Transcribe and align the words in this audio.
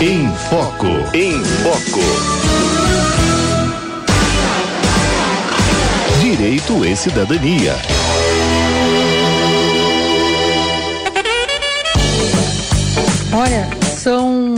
Em 0.00 0.28
Foco. 0.50 0.86
Em 1.14 1.42
Foco. 1.62 2.00
Direito 6.20 6.84
e 6.84 6.96
Cidadania. 6.96 7.74
Olha, 13.32 13.68
são 13.96 14.54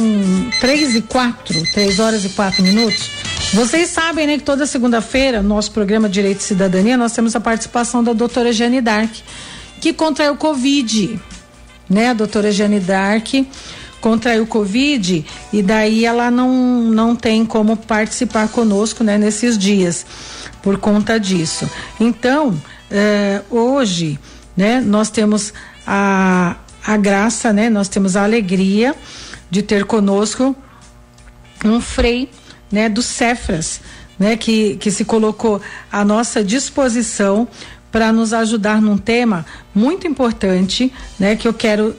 três 0.61 0.97
e 0.97 1.03
quatro, 1.03 1.63
três 1.73 2.01
horas 2.01 2.25
e 2.25 2.31
quatro 2.31 2.63
minutos. 2.63 3.11
Vocês 3.53 3.91
sabem, 3.91 4.27
né, 4.27 4.39
que 4.39 4.45
toda 4.45 4.67
segunda-feira, 4.67 5.43
no 5.43 5.51
nosso 5.51 5.71
programa 5.71 6.09
Direito 6.09 6.41
e 6.41 6.43
Cidadania, 6.43 6.97
nós 6.97 7.13
temos 7.13 7.37
a 7.37 7.41
participação 7.41 8.03
da 8.03 8.13
doutora 8.13 8.53
Jane 8.53 8.81
Dark, 8.81 9.13
que 9.81 9.93
contraiu 9.93 10.35
Covid, 10.37 11.21
né, 11.89 12.09
a 12.09 12.15
doutora 12.15 12.51
Jane 12.51 12.81
Dark 12.81 13.29
contraiu 14.07 14.47
Covid 14.47 15.27
e 15.53 15.63
daí 15.65 16.05
ela 16.05 16.31
não, 16.31 16.49
não 16.93 17.17
tem 17.17 17.45
como 17.45 17.77
participar 17.77 18.47
conosco, 18.47 19.03
né, 19.03 19.19
nesses 19.19 19.59
dias, 19.59 20.07
por 20.63 20.79
conta 20.79 21.19
disso. 21.19 21.69
Então, 21.99 22.55
eh, 22.89 23.43
hoje, 23.51 24.17
né, 24.57 24.81
nós 24.81 25.11
temos 25.11 25.53
a, 25.85 26.55
a 26.87 26.97
graça, 26.97 27.53
né, 27.53 27.69
nós 27.69 27.89
temos 27.89 28.15
a 28.15 28.23
alegria 28.23 28.95
de 29.51 29.61
ter 29.61 29.85
conosco 29.85 30.55
um 31.65 31.81
frei, 31.81 32.31
né, 32.71 32.89
do 32.89 33.03
Cefras, 33.03 33.81
né, 34.17 34.37
que, 34.37 34.77
que 34.77 34.93
se 34.93 35.05
colocou 35.05 35.61
à 35.91 36.05
nossa 36.05 36.45
disposição 36.45 37.49
para 37.91 38.13
nos 38.13 38.33
ajudar 38.33 38.81
num 38.81 38.99
tema 38.99 39.45
muito 39.75 40.07
importante, 40.07 40.93
né, 41.19 41.35
que 41.35 41.49
eu 41.49 41.53
quero 41.53 41.97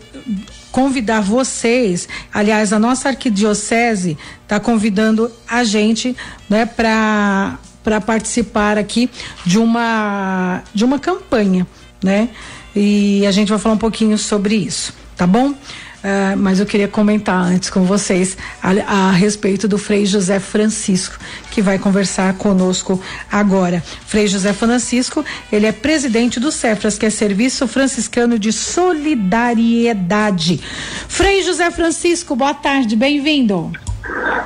convidar 0.77 1.21
vocês, 1.21 2.07
aliás, 2.31 2.71
a 2.71 2.77
nossa 2.77 3.09
arquidiocese 3.09 4.15
está 4.43 4.59
convidando 4.59 5.31
a 5.47 5.63
gente, 5.63 6.15
né, 6.47 6.67
para 6.67 7.57
para 7.83 7.99
participar 7.99 8.77
aqui 8.77 9.09
de 9.43 9.57
uma 9.57 10.61
de 10.75 10.85
uma 10.85 10.99
campanha, 10.99 11.65
né? 12.03 12.29
E 12.75 13.25
a 13.25 13.31
gente 13.31 13.49
vai 13.49 13.57
falar 13.57 13.73
um 13.73 13.79
pouquinho 13.79 14.19
sobre 14.19 14.53
isso, 14.53 14.93
tá 15.15 15.25
bom? 15.25 15.55
Uh, 15.97 16.37
mas 16.37 16.59
eu 16.59 16.65
queria 16.65 16.87
comentar 16.87 17.41
antes 17.41 17.71
com 17.71 17.83
vocês 17.83 18.37
a, 18.61 18.69
a, 18.69 19.11
respeito 19.11 19.67
do 19.67 19.79
Frei 19.79 20.05
José 20.05 20.39
Francisco, 20.39 21.17
que 21.49 21.59
vai 21.59 21.79
conversar 21.79 22.37
conosco 22.37 23.01
agora. 23.31 23.81
Frei 24.05 24.27
José 24.27 24.53
Francisco, 24.53 25.25
ele 25.51 25.65
é 25.65 25.71
presidente 25.71 26.39
do 26.39 26.51
Cefras, 26.51 26.99
que 26.99 27.07
é 27.07 27.09
Serviço 27.09 27.67
Franciscano 27.67 28.37
de 28.37 28.53
Solidariedade. 28.53 30.61
Frei 31.07 31.41
José 31.41 31.71
Francisco, 31.71 32.35
boa 32.35 32.53
tarde, 32.53 32.95
bem-vindo. 32.95 33.71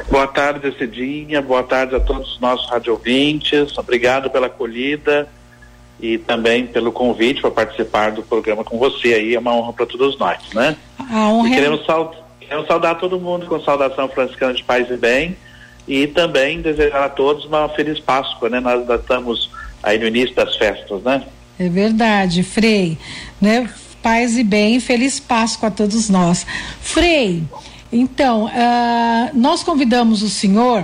Boa 0.10 0.28
tarde, 0.28 0.74
Cidinha, 0.78 1.42
boa 1.42 1.64
tarde 1.64 1.96
a 1.96 2.00
todos 2.00 2.32
os 2.34 2.40
nossos 2.40 2.70
radiovintes, 2.70 3.78
obrigado 3.78 4.30
pela 4.30 4.48
acolhida 4.48 5.28
e 6.02 6.18
também 6.18 6.66
pelo 6.66 6.92
convite 6.92 7.42
para 7.42 7.52
participar 7.52 8.12
do 8.12 8.24
programa 8.24 8.64
com 8.64 8.78
você 8.78 9.14
aí, 9.14 9.36
é 9.36 9.40
uma 9.40 9.54
honra 9.54 9.74
para 9.74 9.86
todos 9.86 10.18
nós, 10.18 10.40
né? 10.54 10.76
A 10.98 11.30
honra 11.30 11.50
e 11.50 11.52
é 11.52 11.56
queremos, 11.56 11.86
saud 11.86 12.18
queremos 12.40 12.68
saudar 12.68 12.96
todo 12.96 13.20
mundo 13.20 13.46
com 13.46 13.62
saudação 13.62 14.10
franciscana 14.10 14.54
de 14.54 14.64
paz 14.64 14.90
e 14.90 14.98
bem 14.98 15.38
e 15.88 16.08
também 16.08 16.62
desejar 16.62 17.06
a 17.06 17.10
todos 17.10 17.46
uma 17.46 17.70
feliz 17.70 18.00
Páscoa, 18.00 18.50
né? 18.50 18.60
Nós 18.60 18.88
estamos 18.90 19.50
aí 19.84 20.00
no 20.00 20.08
início 20.08 20.36
das 20.36 20.56
festas, 20.56 21.02
né? 21.04 21.24
É 21.60 21.70
verdade, 21.70 22.44
Frei, 22.44 22.98
né? 23.40 23.70
Paz 24.02 24.36
e 24.38 24.44
bem, 24.44 24.80
feliz 24.80 25.20
Páscoa 25.20 25.70
a 25.70 25.72
todos 25.72 26.10
nós. 26.10 26.46
Frei, 26.82 27.44
então, 27.94 28.46
uh, 28.46 29.30
nós 29.34 29.62
convidamos 29.62 30.24
o 30.24 30.30
senhor, 30.30 30.84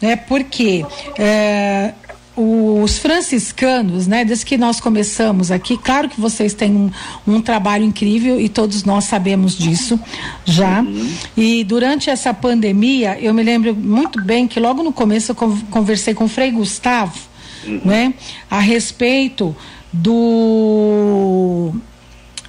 né? 0.00 0.16
Porque 0.16 0.84
uh, 0.84 2.07
os 2.40 2.98
franciscanos, 2.98 4.06
né, 4.06 4.24
desde 4.24 4.46
que 4.46 4.56
nós 4.56 4.78
começamos 4.78 5.50
aqui, 5.50 5.76
claro 5.76 6.08
que 6.08 6.20
vocês 6.20 6.54
têm 6.54 6.70
um, 6.70 6.90
um 7.26 7.40
trabalho 7.40 7.84
incrível 7.84 8.40
e 8.40 8.48
todos 8.48 8.84
nós 8.84 9.04
sabemos 9.04 9.58
disso 9.58 9.98
já. 10.44 10.80
Uhum. 10.80 11.10
E 11.36 11.64
durante 11.64 12.08
essa 12.08 12.32
pandemia, 12.32 13.18
eu 13.20 13.34
me 13.34 13.42
lembro 13.42 13.74
muito 13.74 14.22
bem 14.22 14.46
que 14.46 14.60
logo 14.60 14.84
no 14.84 14.92
começo 14.92 15.32
eu 15.32 15.34
conversei 15.68 16.14
com 16.14 16.24
o 16.24 16.28
Frei 16.28 16.52
Gustavo, 16.52 17.18
uhum. 17.66 17.80
né, 17.84 18.14
a 18.48 18.60
respeito 18.60 19.54
do 19.92 21.72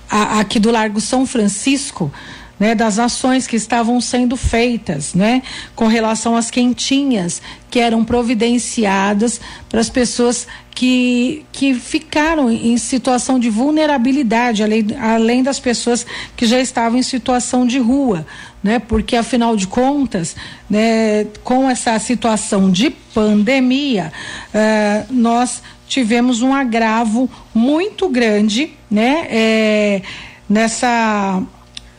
a, 0.09 0.39
aqui 0.39 0.59
do 0.59 0.69
Largo 0.69 1.01
São 1.01 1.25
Francisco, 1.25 2.11
né, 2.59 2.75
das 2.75 2.99
ações 2.99 3.47
que 3.47 3.55
estavam 3.55 4.01
sendo 4.01 4.35
feitas, 4.35 5.13
né, 5.13 5.41
com 5.75 5.87
relação 5.87 6.35
às 6.35 6.51
quentinhas 6.51 7.41
que 7.71 7.79
eram 7.79 8.03
providenciadas 8.03 9.39
para 9.69 9.79
as 9.79 9.89
pessoas 9.89 10.47
que, 10.71 11.45
que 11.51 11.73
ficaram 11.73 12.49
em 12.51 12.77
situação 12.77 13.39
de 13.39 13.49
vulnerabilidade, 13.49 14.63
além, 14.63 14.87
além 14.99 15.43
das 15.43 15.59
pessoas 15.59 16.05
que 16.35 16.45
já 16.45 16.59
estavam 16.59 16.97
em 16.97 17.03
situação 17.03 17.65
de 17.65 17.79
rua, 17.79 18.25
né, 18.61 18.79
porque 18.79 19.15
afinal 19.15 19.55
de 19.55 19.67
contas, 19.67 20.35
né, 20.69 21.25
com 21.43 21.69
essa 21.69 21.97
situação 21.99 22.69
de 22.69 22.89
pandemia, 22.89 24.11
uh, 24.53 25.13
nós 25.13 25.61
tivemos 25.87 26.41
um 26.41 26.53
agravo 26.53 27.29
muito 27.53 28.07
grande, 28.09 28.71
né, 28.89 29.27
é, 29.29 30.01
nessa 30.47 31.41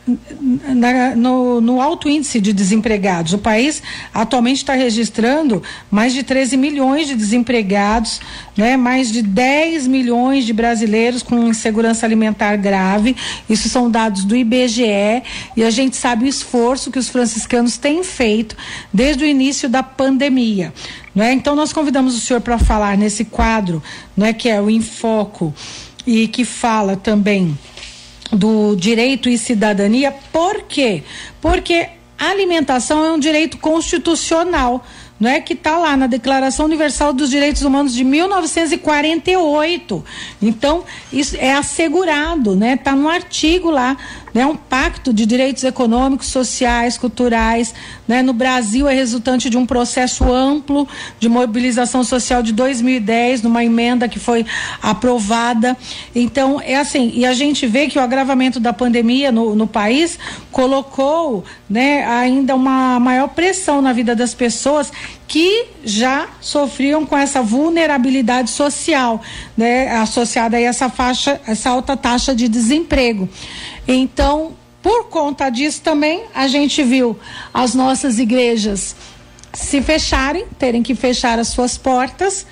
na, 0.07 1.15
no, 1.15 1.61
no, 1.61 1.79
alto 1.79 2.09
índice 2.09 2.41
de 2.41 2.51
desempregados. 2.51 3.33
O 3.33 3.37
país 3.37 3.83
atualmente 4.13 4.57
está 4.57 4.73
registrando 4.73 5.61
mais 5.91 6.13
de 6.13 6.23
13 6.23 6.57
milhões 6.57 7.07
de 7.07 7.15
desempregados, 7.15 8.19
né? 8.57 8.75
mais 8.75 9.11
de 9.11 9.21
10 9.21 9.87
milhões 9.87 10.45
de 10.45 10.53
brasileiros 10.53 11.21
com 11.21 11.47
insegurança 11.47 12.05
alimentar 12.05 12.55
grave. 12.55 13.15
Isso 13.47 13.69
são 13.69 13.91
dados 13.91 14.23
do 14.23 14.35
IBGE 14.35 15.23
e 15.55 15.63
a 15.63 15.69
gente 15.69 15.95
sabe 15.95 16.25
o 16.25 16.27
esforço 16.27 16.89
que 16.89 16.99
os 16.99 17.09
franciscanos 17.09 17.77
têm 17.77 18.03
feito 18.03 18.55
desde 18.91 19.23
o 19.23 19.27
início 19.27 19.69
da 19.69 19.83
pandemia. 19.83 20.73
Né? 21.13 21.33
Então, 21.33 21.55
nós 21.55 21.71
convidamos 21.71 22.17
o 22.17 22.21
senhor 22.21 22.41
para 22.41 22.57
falar 22.57 22.97
nesse 22.97 23.25
quadro, 23.25 23.83
né, 24.15 24.33
que 24.33 24.49
é 24.49 24.61
o 24.61 24.69
Infoco, 24.69 25.53
e 26.07 26.27
que 26.27 26.43
fala 26.43 26.95
também 26.95 27.57
do 28.31 28.75
direito 28.75 29.29
e 29.29 29.37
cidadania. 29.37 30.13
Por 30.31 30.63
quê? 30.63 31.03
Porque 31.41 31.89
a 32.17 32.29
alimentação 32.29 33.05
é 33.05 33.11
um 33.11 33.19
direito 33.19 33.57
constitucional 33.57 34.83
não 35.21 35.29
é 35.29 35.39
que 35.39 35.53
está 35.53 35.77
lá 35.77 35.95
na 35.95 36.07
Declaração 36.07 36.65
Universal 36.65 37.13
dos 37.13 37.29
Direitos 37.29 37.61
Humanos 37.61 37.93
de 37.93 38.03
1948. 38.03 40.03
Então, 40.41 40.83
isso 41.13 41.37
é 41.37 41.53
assegurado, 41.53 42.55
né? 42.55 42.73
Está 42.73 42.95
no 42.95 43.07
artigo 43.07 43.69
lá, 43.69 43.95
né? 44.33 44.45
Um 44.45 44.55
pacto 44.55 45.13
de 45.13 45.25
direitos 45.25 45.63
econômicos, 45.63 46.27
sociais, 46.27 46.97
culturais, 46.97 47.73
né? 48.07 48.21
No 48.21 48.33
Brasil 48.33 48.87
é 48.87 48.93
resultante 48.93 49.49
de 49.49 49.57
um 49.57 49.65
processo 49.65 50.31
amplo 50.31 50.87
de 51.19 51.27
mobilização 51.27 52.03
social 52.03 52.41
de 52.41 52.53
2010, 52.53 53.41
numa 53.41 53.63
emenda 53.63 54.07
que 54.07 54.19
foi 54.19 54.45
aprovada. 54.81 55.75
Então, 56.15 56.61
é 56.61 56.75
assim, 56.75 57.11
e 57.13 57.25
a 57.25 57.33
gente 57.33 57.67
vê 57.67 57.87
que 57.87 57.97
o 57.97 58.01
agravamento 58.01 58.59
da 58.59 58.73
pandemia 58.73 59.31
no, 59.31 59.55
no 59.55 59.67
país 59.67 60.17
colocou, 60.51 61.43
né, 61.69 62.05
ainda 62.05 62.55
uma 62.55 62.99
maior 62.99 63.29
pressão 63.29 63.81
na 63.81 63.93
vida 63.93 64.15
das 64.15 64.33
pessoas 64.33 64.91
que 65.27 65.67
já 65.85 66.27
sofriam 66.41 67.05
com 67.05 67.17
essa 67.17 67.41
vulnerabilidade 67.41 68.49
social, 68.49 69.21
né, 69.55 69.89
associada 69.95 70.57
a 70.57 70.59
essa 70.59 70.89
faixa, 70.89 71.39
essa 71.47 71.69
alta 71.69 71.95
taxa 71.95 72.35
de 72.35 72.49
desemprego. 72.49 73.29
Então, 73.87 74.53
por 74.81 75.05
conta 75.05 75.49
disso 75.49 75.81
também, 75.81 76.23
a 76.33 76.47
gente 76.47 76.83
viu 76.83 77.17
as 77.53 77.73
nossas 77.73 78.19
igrejas 78.19 78.95
se 79.53 79.81
fecharem, 79.81 80.45
terem 80.57 80.81
que 80.81 80.95
fechar 80.95 81.37
as 81.37 81.49
suas 81.49 81.77
portas 81.77 82.45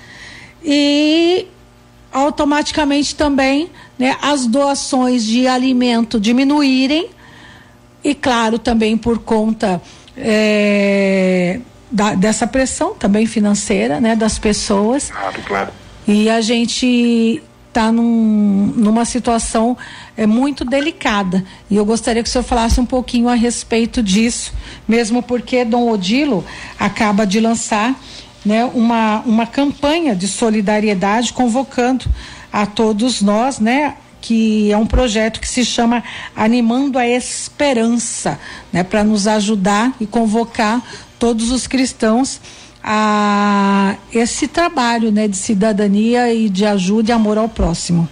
e 0.62 1.46
automaticamente 2.12 3.14
também 3.14 3.70
né, 3.98 4.16
as 4.20 4.46
doações 4.46 5.24
de 5.24 5.46
alimento 5.46 6.20
diminuírem 6.20 7.08
e 8.02 8.14
claro 8.14 8.58
também 8.58 8.96
por 8.96 9.18
conta 9.18 9.80
é, 10.16 11.60
da, 11.90 12.14
dessa 12.14 12.46
pressão 12.46 12.94
também 12.94 13.26
financeira, 13.26 14.00
né, 14.00 14.14
das 14.16 14.38
pessoas. 14.38 15.10
Claro, 15.10 15.42
claro. 15.46 15.70
E 16.06 16.28
a 16.28 16.40
gente 16.40 17.42
está 17.70 17.90
num, 17.90 18.72
numa 18.76 19.04
situação 19.04 19.76
é, 20.16 20.26
muito 20.26 20.64
delicada. 20.64 21.44
E 21.70 21.76
eu 21.76 21.84
gostaria 21.84 22.22
que 22.22 22.28
o 22.28 22.32
senhor 22.32 22.44
falasse 22.44 22.80
um 22.80 22.86
pouquinho 22.86 23.28
a 23.28 23.34
respeito 23.34 24.02
disso, 24.02 24.52
mesmo 24.86 25.22
porque 25.22 25.64
Dom 25.64 25.88
Odilo 25.88 26.44
acaba 26.78 27.24
de 27.24 27.40
lançar 27.40 27.98
né, 28.44 28.64
uma, 28.74 29.20
uma 29.20 29.46
campanha 29.46 30.14
de 30.14 30.26
solidariedade 30.26 31.32
convocando 31.32 32.06
a 32.52 32.66
todos 32.66 33.22
nós, 33.22 33.60
né, 33.60 33.94
que 34.20 34.70
é 34.72 34.76
um 34.76 34.86
projeto 34.86 35.40
que 35.40 35.48
se 35.48 35.64
chama 35.64 36.02
Animando 36.34 36.98
a 36.98 37.06
Esperança, 37.06 38.38
né, 38.72 38.82
para 38.82 39.04
nos 39.04 39.26
ajudar 39.26 39.94
e 40.00 40.06
convocar 40.06 40.82
todos 41.18 41.50
os 41.50 41.66
cristãos 41.66 42.40
a 42.82 43.96
esse 44.12 44.48
trabalho, 44.48 45.12
né, 45.12 45.28
de 45.28 45.36
cidadania 45.36 46.32
e 46.32 46.48
de 46.48 46.64
ajuda 46.64 47.10
e 47.10 47.12
amor 47.12 47.38
ao 47.38 47.48
próximo. 47.48 48.08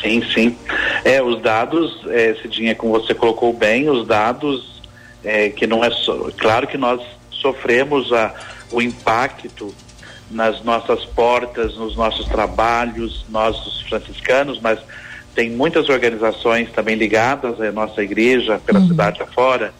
Sim, 0.00 0.22
sim. 0.32 0.56
É, 1.04 1.22
os 1.22 1.40
dados, 1.42 2.00
é, 2.08 2.34
Cidinha, 2.40 2.74
como 2.74 2.92
você 2.92 3.14
colocou 3.14 3.52
bem, 3.52 3.88
os 3.88 4.06
dados 4.06 4.82
é, 5.24 5.48
que 5.48 5.66
não 5.66 5.84
é 5.84 5.90
só, 5.90 6.30
claro 6.36 6.66
que 6.66 6.78
nós 6.78 7.00
sofremos 7.30 8.12
a, 8.12 8.32
o 8.70 8.80
impacto 8.80 9.74
nas 10.30 10.62
nossas 10.62 11.04
portas, 11.04 11.74
nos 11.76 11.96
nossos 11.96 12.26
trabalhos, 12.26 13.24
nós 13.28 13.56
os 13.66 13.80
franciscanos, 13.82 14.60
mas 14.60 14.78
tem 15.34 15.50
muitas 15.50 15.88
organizações 15.88 16.70
também 16.70 16.94
ligadas 16.94 17.60
à 17.60 17.72
nossa 17.72 18.02
igreja 18.02 18.60
pela 18.64 18.80
uhum. 18.80 18.88
cidade 18.88 19.22
afora 19.22 19.72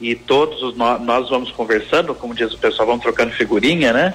e 0.00 0.14
todos 0.14 0.62
os 0.62 0.76
nós, 0.76 1.28
vamos 1.28 1.50
conversando, 1.50 2.14
como 2.14 2.34
diz 2.34 2.52
o 2.52 2.58
pessoal, 2.58 2.86
vamos 2.86 3.02
trocando 3.02 3.32
figurinha, 3.32 3.92
né? 3.92 4.14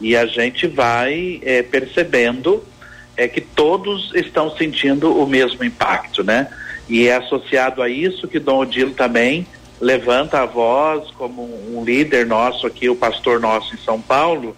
E 0.00 0.16
a 0.16 0.26
gente 0.26 0.66
vai 0.66 1.40
é, 1.42 1.62
percebendo 1.62 2.62
é 3.16 3.28
que 3.28 3.40
todos 3.40 4.12
estão 4.14 4.50
sentindo 4.56 5.16
o 5.16 5.26
mesmo 5.26 5.64
impacto, 5.64 6.24
né? 6.24 6.48
E 6.88 7.06
é 7.06 7.14
associado 7.14 7.80
a 7.80 7.88
isso 7.88 8.28
que 8.28 8.38
Dom 8.38 8.58
Odilo 8.58 8.92
também 8.92 9.46
levanta 9.80 10.40
a 10.40 10.46
voz 10.46 11.10
como 11.12 11.42
um 11.42 11.84
líder 11.84 12.26
nosso 12.26 12.66
aqui, 12.66 12.88
o 12.88 12.96
pastor 12.96 13.40
nosso 13.40 13.74
em 13.74 13.78
São 13.78 14.00
Paulo, 14.00 14.56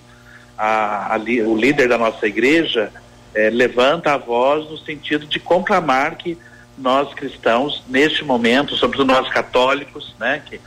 a, 0.56 1.14
a, 1.14 1.18
o 1.18 1.56
líder 1.56 1.88
da 1.88 1.98
nossa 1.98 2.26
igreja, 2.26 2.90
é, 3.34 3.50
levanta 3.50 4.12
a 4.12 4.16
voz 4.16 4.68
no 4.70 4.78
sentido 4.78 5.26
de 5.26 5.38
conclamar 5.38 6.16
que 6.16 6.38
nós 6.78 7.12
cristãos, 7.14 7.82
neste 7.88 8.24
momento, 8.24 8.76
sobretudo 8.76 9.12
nós 9.12 9.28
católicos, 9.28 10.14
né, 10.18 10.42
que 10.44 10.60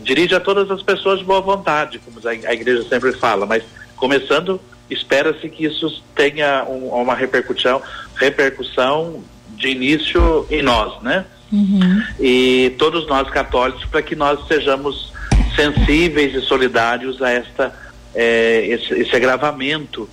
dirige 0.00 0.34
a 0.34 0.40
todas 0.40 0.70
as 0.70 0.82
pessoas 0.82 1.20
de 1.20 1.24
boa 1.24 1.40
vontade, 1.40 1.98
como 1.98 2.18
a, 2.26 2.34
igreja 2.34 2.86
sempre 2.88 3.12
fala, 3.12 3.46
mas 3.46 3.62
começando, 3.96 4.60
espera-se 4.90 5.48
que 5.48 5.64
isso 5.64 6.02
tenha 6.14 6.64
um, 6.64 6.88
uma 6.88 7.14
repercussão, 7.14 7.80
repercussão 8.16 9.22
de 9.50 9.68
início 9.68 10.46
em 10.50 10.62
nós, 10.62 11.00
né? 11.02 11.24
Uhum. 11.52 12.02
E 12.18 12.74
todos 12.78 13.06
nós 13.06 13.28
católicos, 13.30 13.84
para 13.84 14.02
que 14.02 14.16
nós 14.16 14.46
sejamos 14.48 15.12
sensíveis 15.54 16.34
e 16.34 16.40
solidários 16.40 17.22
a 17.22 17.30
esta 17.30 17.72
é, 18.14 18.66
esse, 18.66 18.92
esse 18.94 19.14
agravamento, 19.14 20.08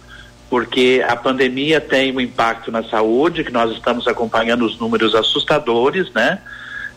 porque 0.49 1.03
a 1.07 1.15
pandemia 1.15 1.79
tem 1.79 2.15
um 2.15 2.19
impacto 2.19 2.71
na 2.71 2.83
saúde, 2.83 3.43
que 3.43 3.51
nós 3.51 3.71
estamos 3.71 4.07
acompanhando 4.07 4.65
os 4.65 4.79
números 4.79 5.13
assustadores, 5.13 6.11
né? 6.11 6.39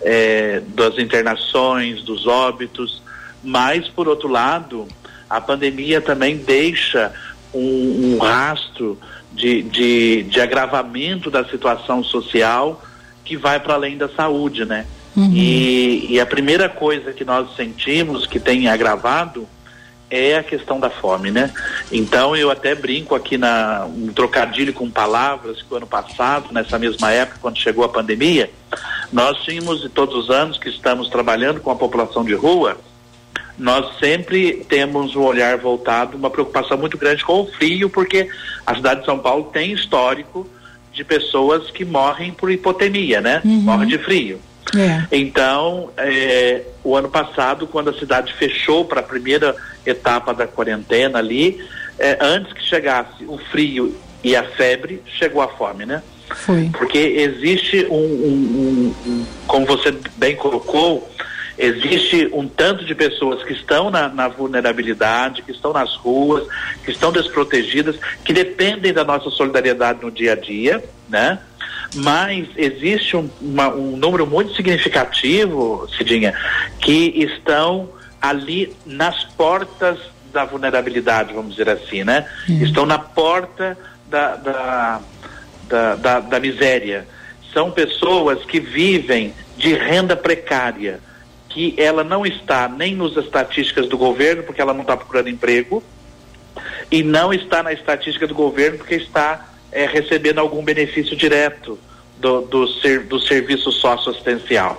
É, 0.00 0.60
das 0.69 0.99
internações, 0.99 2.02
dos 2.02 2.26
óbitos, 2.26 3.02
mas 3.43 3.87
por 3.87 4.08
outro 4.08 4.28
lado, 4.28 4.88
a 5.31 5.40
pandemia 5.40 6.00
também 6.00 6.37
deixa 6.37 7.12
um, 7.54 8.14
um 8.14 8.19
rastro 8.19 8.99
de, 9.32 9.62
de, 9.62 10.22
de 10.25 10.40
agravamento 10.40 11.31
da 11.31 11.44
situação 11.44 12.02
social 12.02 12.82
que 13.25 13.37
vai 13.37 13.60
para 13.60 13.75
além 13.75 13.96
da 13.96 14.08
saúde, 14.08 14.64
né? 14.64 14.87
Uhum. 15.16 15.31
E, 15.32 16.14
e 16.14 16.20
a 16.20 16.26
primeira 16.26 16.69
coisa 16.69 17.12
que 17.12 17.25
nós 17.25 17.55
sentimos 17.55 18.26
que 18.26 18.40
tem 18.40 18.66
agravado 18.69 19.46
é 20.12 20.36
a 20.36 20.42
questão 20.42 20.78
da 20.78 20.90
fome, 20.90 21.30
né? 21.30 21.50
Então 21.90 22.36
eu 22.36 22.50
até 22.50 22.74
brinco 22.74 23.14
aqui 23.14 23.38
na 23.38 23.86
um 23.86 24.12
trocadilho 24.12 24.72
com 24.74 24.90
palavras 24.90 25.62
que 25.62 25.72
o 25.72 25.76
ano 25.76 25.86
passado, 25.86 26.52
nessa 26.52 26.78
mesma 26.78 27.10
época, 27.10 27.38
quando 27.40 27.56
chegou 27.56 27.82
a 27.82 27.88
pandemia, 27.88 28.50
nós 29.10 29.38
tínhamos, 29.38 29.82
e 29.84 29.88
todos 29.88 30.14
os 30.14 30.30
anos 30.30 30.58
que 30.58 30.68
estamos 30.68 31.08
trabalhando 31.08 31.60
com 31.60 31.70
a 31.70 31.76
população 31.76 32.22
de 32.22 32.34
rua, 32.34 32.76
nós 33.58 33.98
sempre 33.98 34.64
temos 34.68 35.16
um 35.16 35.22
olhar 35.22 35.56
voltado, 35.56 36.16
uma 36.16 36.30
preocupação 36.30 36.76
muito 36.76 36.98
grande 36.98 37.24
com 37.24 37.40
o 37.40 37.46
frio, 37.46 37.88
porque 37.88 38.28
a 38.66 38.74
cidade 38.74 39.00
de 39.00 39.06
São 39.06 39.18
Paulo 39.18 39.44
tem 39.44 39.72
histórico 39.72 40.46
de 40.92 41.02
pessoas 41.04 41.70
que 41.70 41.86
morrem 41.86 42.32
por 42.32 42.50
hipotermia, 42.50 43.22
né? 43.22 43.40
Uhum. 43.44 43.62
Morrem 43.62 43.88
de 43.88 43.98
frio. 43.98 44.38
É. 44.76 45.06
Então, 45.10 45.90
é, 45.96 46.62
o 46.82 46.96
ano 46.96 47.08
passado, 47.08 47.66
quando 47.66 47.90
a 47.90 47.94
cidade 47.98 48.32
fechou 48.34 48.84
para 48.84 49.00
a 49.00 49.02
primeira 49.02 49.54
etapa 49.84 50.32
da 50.32 50.46
quarentena 50.46 51.18
ali, 51.18 51.62
é, 51.98 52.18
antes 52.20 52.52
que 52.52 52.62
chegasse 52.62 53.24
o 53.26 53.38
frio 53.50 53.94
e 54.22 54.34
a 54.36 54.44
febre, 54.44 55.02
chegou 55.06 55.42
a 55.42 55.48
fome, 55.48 55.84
né? 55.84 56.02
Foi. 56.30 56.70
Porque 56.72 56.98
existe 56.98 57.86
um, 57.90 57.94
um, 57.94 58.94
um, 59.06 59.10
um 59.10 59.26
como 59.46 59.66
você 59.66 59.94
bem 60.16 60.34
colocou, 60.36 61.08
existe 61.58 62.28
um 62.32 62.48
tanto 62.48 62.84
de 62.84 62.94
pessoas 62.94 63.42
que 63.44 63.52
estão 63.52 63.90
na, 63.90 64.08
na, 64.08 64.28
vulnerabilidade, 64.28 65.42
que 65.42 65.52
estão 65.52 65.72
nas 65.72 65.94
ruas, 65.96 66.46
que 66.84 66.90
estão 66.90 67.12
desprotegidas, 67.12 67.96
que 68.24 68.32
dependem 68.32 68.92
da 68.92 69.04
nossa 69.04 69.30
solidariedade 69.30 70.02
no 70.02 70.10
dia 70.10 70.32
a 70.32 70.36
dia, 70.36 70.82
né? 71.08 71.38
Mas 71.94 72.48
existe 72.56 73.16
um, 73.16 73.28
uma, 73.40 73.68
um 73.68 73.96
número 73.96 74.26
muito 74.26 74.54
significativo, 74.54 75.88
Cidinha, 75.96 76.34
que 76.80 77.12
estão 77.16 77.88
ali 78.20 78.74
nas 78.86 79.24
portas 79.24 79.98
da 80.32 80.44
vulnerabilidade, 80.44 81.34
vamos 81.34 81.56
dizer 81.56 81.68
assim, 81.68 82.02
né? 82.04 82.26
Uhum. 82.48 82.62
Estão 82.62 82.86
na 82.86 82.98
porta 82.98 83.76
da, 84.08 84.36
da, 84.36 85.00
da, 85.68 85.94
da, 85.96 86.20
da 86.20 86.40
miséria. 86.40 87.06
São 87.52 87.70
pessoas 87.70 88.44
que 88.44 88.58
vivem 88.58 89.34
de 89.58 89.74
renda 89.74 90.16
precária 90.16 91.00
que 91.48 91.74
ela 91.76 92.02
não 92.02 92.24
está 92.24 92.66
nem 92.66 92.94
nas 92.94 93.14
estatísticas 93.16 93.86
do 93.86 93.98
governo, 93.98 94.42
porque 94.42 94.60
ela 94.60 94.72
não 94.72 94.80
está 94.80 94.96
procurando 94.96 95.28
emprego, 95.28 95.82
e 96.90 97.02
não 97.02 97.32
está 97.32 97.62
na 97.62 97.72
estatística 97.72 98.26
do 98.26 98.34
governo 98.34 98.78
porque 98.78 98.94
está 98.94 99.51
é, 99.72 99.86
recebendo 99.86 100.38
algum 100.38 100.62
benefício 100.64 101.16
direto 101.16 101.78
do, 102.19 102.42
do, 102.42 102.69
ser, 102.69 103.00
do 103.00 103.19
serviço 103.19 103.72
socioassistencial. 103.72 104.78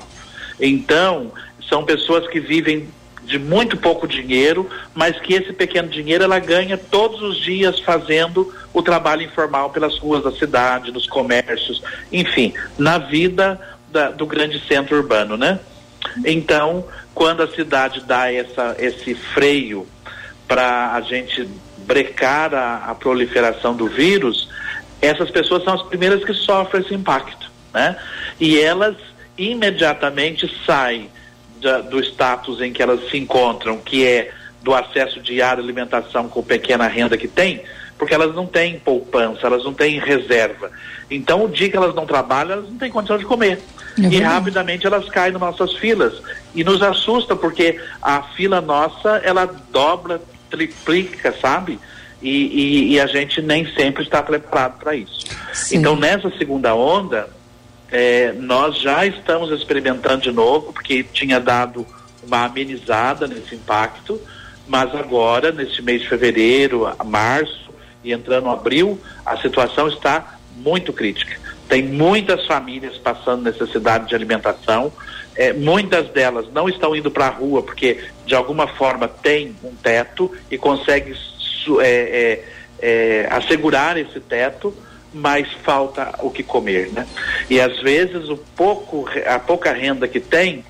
Então, 0.60 1.32
são 1.68 1.84
pessoas 1.84 2.28
que 2.28 2.40
vivem 2.40 2.88
de 3.24 3.40
muito 3.40 3.78
pouco 3.78 4.08
dinheiro, 4.08 4.70
mas 4.94 5.18
que 5.20 5.34
esse 5.34 5.54
pequeno 5.54 5.88
dinheiro 5.88 6.24
ela 6.24 6.40
ganha 6.40 6.78
todos 6.78 7.22
os 7.22 7.38
dias 7.38 7.80
fazendo 7.80 8.54
o 8.74 8.82
trabalho 8.82 9.24
informal 9.24 9.70
pelas 9.70 9.98
ruas 9.98 10.24
da 10.24 10.32
cidade, 10.32 10.92
nos 10.92 11.08
comércios, 11.08 11.82
enfim, 12.12 12.54
na 12.78 12.98
vida 12.98 13.60
da, 13.92 14.10
do 14.10 14.26
grande 14.26 14.62
centro 14.68 14.98
urbano, 14.98 15.38
né? 15.38 15.60
Então, 16.26 16.86
quando 17.14 17.44
a 17.44 17.48
cidade 17.48 18.02
dá 18.02 18.32
essa, 18.32 18.76
esse 18.80 19.16
freio 19.16 19.88
para 20.48 20.94
a 20.94 21.02
gente 21.02 21.48
brecar 21.78 22.54
a, 22.54 22.86
a, 22.90 22.96
proliferação 22.96 23.76
do 23.76 23.88
vírus, 23.88 24.50
essas 25.06 25.30
pessoas 25.30 25.64
são 25.64 25.74
as 25.74 25.82
primeiras 25.84 26.24
que 26.24 26.34
sofrem 26.34 26.84
esse 26.84 26.94
impacto, 26.94 27.52
né? 27.74 27.98
E 28.40 28.60
elas 28.60 28.96
imediatamente 29.38 30.50
saem 30.66 31.10
da, 31.62 31.80
do 31.80 32.00
status 32.00 32.62
em 32.62 32.72
que 32.72 32.82
elas 32.82 33.10
se 33.10 33.18
encontram, 33.18 33.78
que 33.78 34.06
é 34.06 34.32
do 34.62 34.74
acesso 34.74 35.20
diário 35.20 35.62
à 35.62 35.66
alimentação 35.66 36.30
com 36.30 36.42
pequena 36.42 36.88
renda 36.88 37.18
que 37.18 37.28
tem, 37.28 37.64
porque 37.98 38.14
elas 38.14 38.34
não 38.34 38.46
têm 38.46 38.80
poupança, 38.80 39.46
elas 39.46 39.64
não 39.64 39.74
têm 39.74 40.00
reserva. 40.00 40.72
Então, 41.10 41.46
o 41.46 41.50
dia 41.50 41.70
que 41.70 41.78
elas 41.78 41.94
não 41.94 42.06
trabalham, 42.06 42.54
elas 42.54 42.70
não 42.70 42.78
têm 42.78 42.92
condição 42.92 43.18
de 43.18 43.26
comer. 43.26 43.60
É 44.02 44.08
e 44.08 44.20
rapidamente 44.20 44.88
elas 44.88 45.08
caem 45.10 45.32
nas 45.34 45.42
nossas 45.42 45.74
filas. 45.74 46.14
E 46.56 46.64
nos 46.64 46.82
assusta, 46.82 47.36
porque 47.36 47.80
a 48.02 48.24
fila 48.36 48.62
nossa, 48.62 49.22
ela 49.24 49.46
dobra, 49.72 50.22
triplica, 50.50 51.34
sabe? 51.40 51.80
E, 52.24 52.30
e, 52.30 52.94
e 52.94 53.00
a 53.02 53.06
gente 53.06 53.42
nem 53.42 53.70
sempre 53.74 54.04
está 54.04 54.24
preparado 54.24 54.80
para 54.80 54.96
isso. 54.96 55.26
Sim. 55.52 55.78
Então, 55.78 55.96
nessa 55.98 56.32
segunda 56.38 56.74
onda, 56.74 57.28
é, 57.92 58.32
nós 58.32 58.80
já 58.80 59.06
estamos 59.06 59.52
experimentando 59.52 60.24
de 60.24 60.32
novo, 60.32 60.72
porque 60.72 61.04
tinha 61.04 61.40
dado 61.40 61.86
uma 62.26 62.46
amenizada 62.46 63.28
nesse 63.28 63.56
impacto, 63.56 64.20
mas 64.66 64.96
agora, 64.96 65.52
nesse 65.52 65.82
mês 65.82 66.02
de 66.02 66.08
fevereiro, 66.08 66.90
março 67.06 67.70
e 68.04 68.14
entrando 68.14 68.50
abril, 68.50 69.00
a 69.26 69.38
situação 69.38 69.90
está 69.90 70.38
muito 70.56 70.94
crítica. 70.94 71.38
Tem 71.68 71.84
muitas 71.84 72.46
famílias 72.46 72.98
passando 72.98 73.44
necessidade 73.44 74.08
de 74.08 74.16
alimentação. 74.16 74.92
É, 75.36 75.52
muitas 75.52 76.08
delas 76.10 76.46
não 76.54 76.70
estão 76.70 76.96
indo 76.96 77.12
para 77.12 77.26
a 77.26 77.30
rua 77.30 77.64
porque 77.64 78.04
de 78.26 78.36
alguma 78.36 78.68
forma 78.68 79.08
tem 79.08 79.56
um 79.64 79.76
teto 79.76 80.32
e 80.50 80.58
consegue 80.58 81.16
é, 81.82 81.88
é, 81.88 82.44
é, 82.82 83.28
assegurar 83.30 83.98
esse 83.98 84.20
teto, 84.20 84.74
mas 85.14 85.52
falta 85.64 86.14
o 86.20 86.30
que 86.30 86.44
comer, 86.44 86.92
né? 86.92 87.08
E 87.50 87.60
às 87.60 87.80
vezes 87.82 88.30
o 88.30 88.38
pouco, 88.38 89.08
a 89.28 89.40
pouca 89.40 89.72
renda 89.72 90.08
que 90.08 90.20
tem 90.20 90.66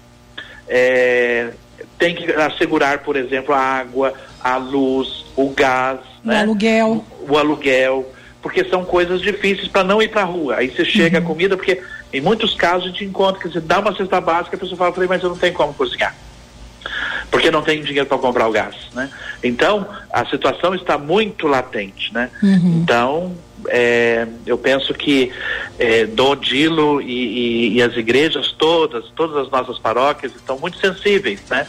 é, 0.67 1.51
tem 1.97 2.15
que 2.15 2.31
assegurar, 2.33 2.99
por 2.99 3.15
exemplo, 3.15 3.53
a 3.53 3.59
água, 3.59 4.13
a 4.41 4.57
luz, 4.57 5.25
o 5.35 5.49
gás, 5.49 5.99
o 6.23 6.27
né? 6.27 6.41
aluguel, 6.41 7.05
o, 7.21 7.31
o 7.31 7.37
aluguel 7.37 8.13
porque 8.43 8.65
são 8.65 8.83
coisas 8.83 9.21
difíceis 9.21 9.69
para 9.69 9.85
não 9.85 10.01
ir 10.01 10.09
para 10.09 10.21
a 10.21 10.25
rua. 10.25 10.57
Aí 10.57 10.69
você 10.69 10.83
chega 10.83 11.17
uhum. 11.17 11.23
a 11.23 11.27
comida, 11.27 11.55
porque 11.55 11.81
em 12.11 12.19
muitos 12.19 12.53
casos 12.53 12.83
a 12.83 12.87
gente 12.89 13.05
encontra 13.05 13.41
que 13.41 13.47
você 13.47 13.61
dá 13.61 13.79
uma 13.79 13.95
cesta 13.95 14.19
básica, 14.19 14.57
a 14.57 14.59
pessoa 14.59 14.77
fala, 14.77 15.07
mas 15.07 15.23
eu 15.23 15.29
não 15.29 15.37
tenho 15.37 15.53
como 15.53 15.73
cozinhar. 15.73 16.13
Porque 17.31 17.49
não 17.49 17.61
tem 17.61 17.81
dinheiro 17.81 18.07
para 18.07 18.17
comprar 18.17 18.47
o 18.47 18.51
gás, 18.51 18.75
né? 18.93 19.09
Então, 19.43 19.87
a 20.11 20.25
situação 20.25 20.75
está 20.75 20.97
muito 20.97 21.47
latente, 21.47 22.13
né? 22.13 22.29
Uhum. 22.41 22.81
Então, 22.81 23.35
é, 23.67 24.27
eu 24.45 24.57
penso 24.57 24.93
que 24.93 25.31
é, 25.79 26.05
Dom 26.05 26.35
Dilo 26.35 27.01
e, 27.01 27.05
e, 27.05 27.73
e, 27.75 27.81
as 27.81 27.95
igrejas 27.95 28.51
todas, 28.51 29.05
todas 29.15 29.37
as 29.37 29.49
nossas 29.49 29.79
paróquias 29.79 30.35
estão 30.35 30.57
muito 30.59 30.77
sensíveis, 30.77 31.41
né? 31.49 31.65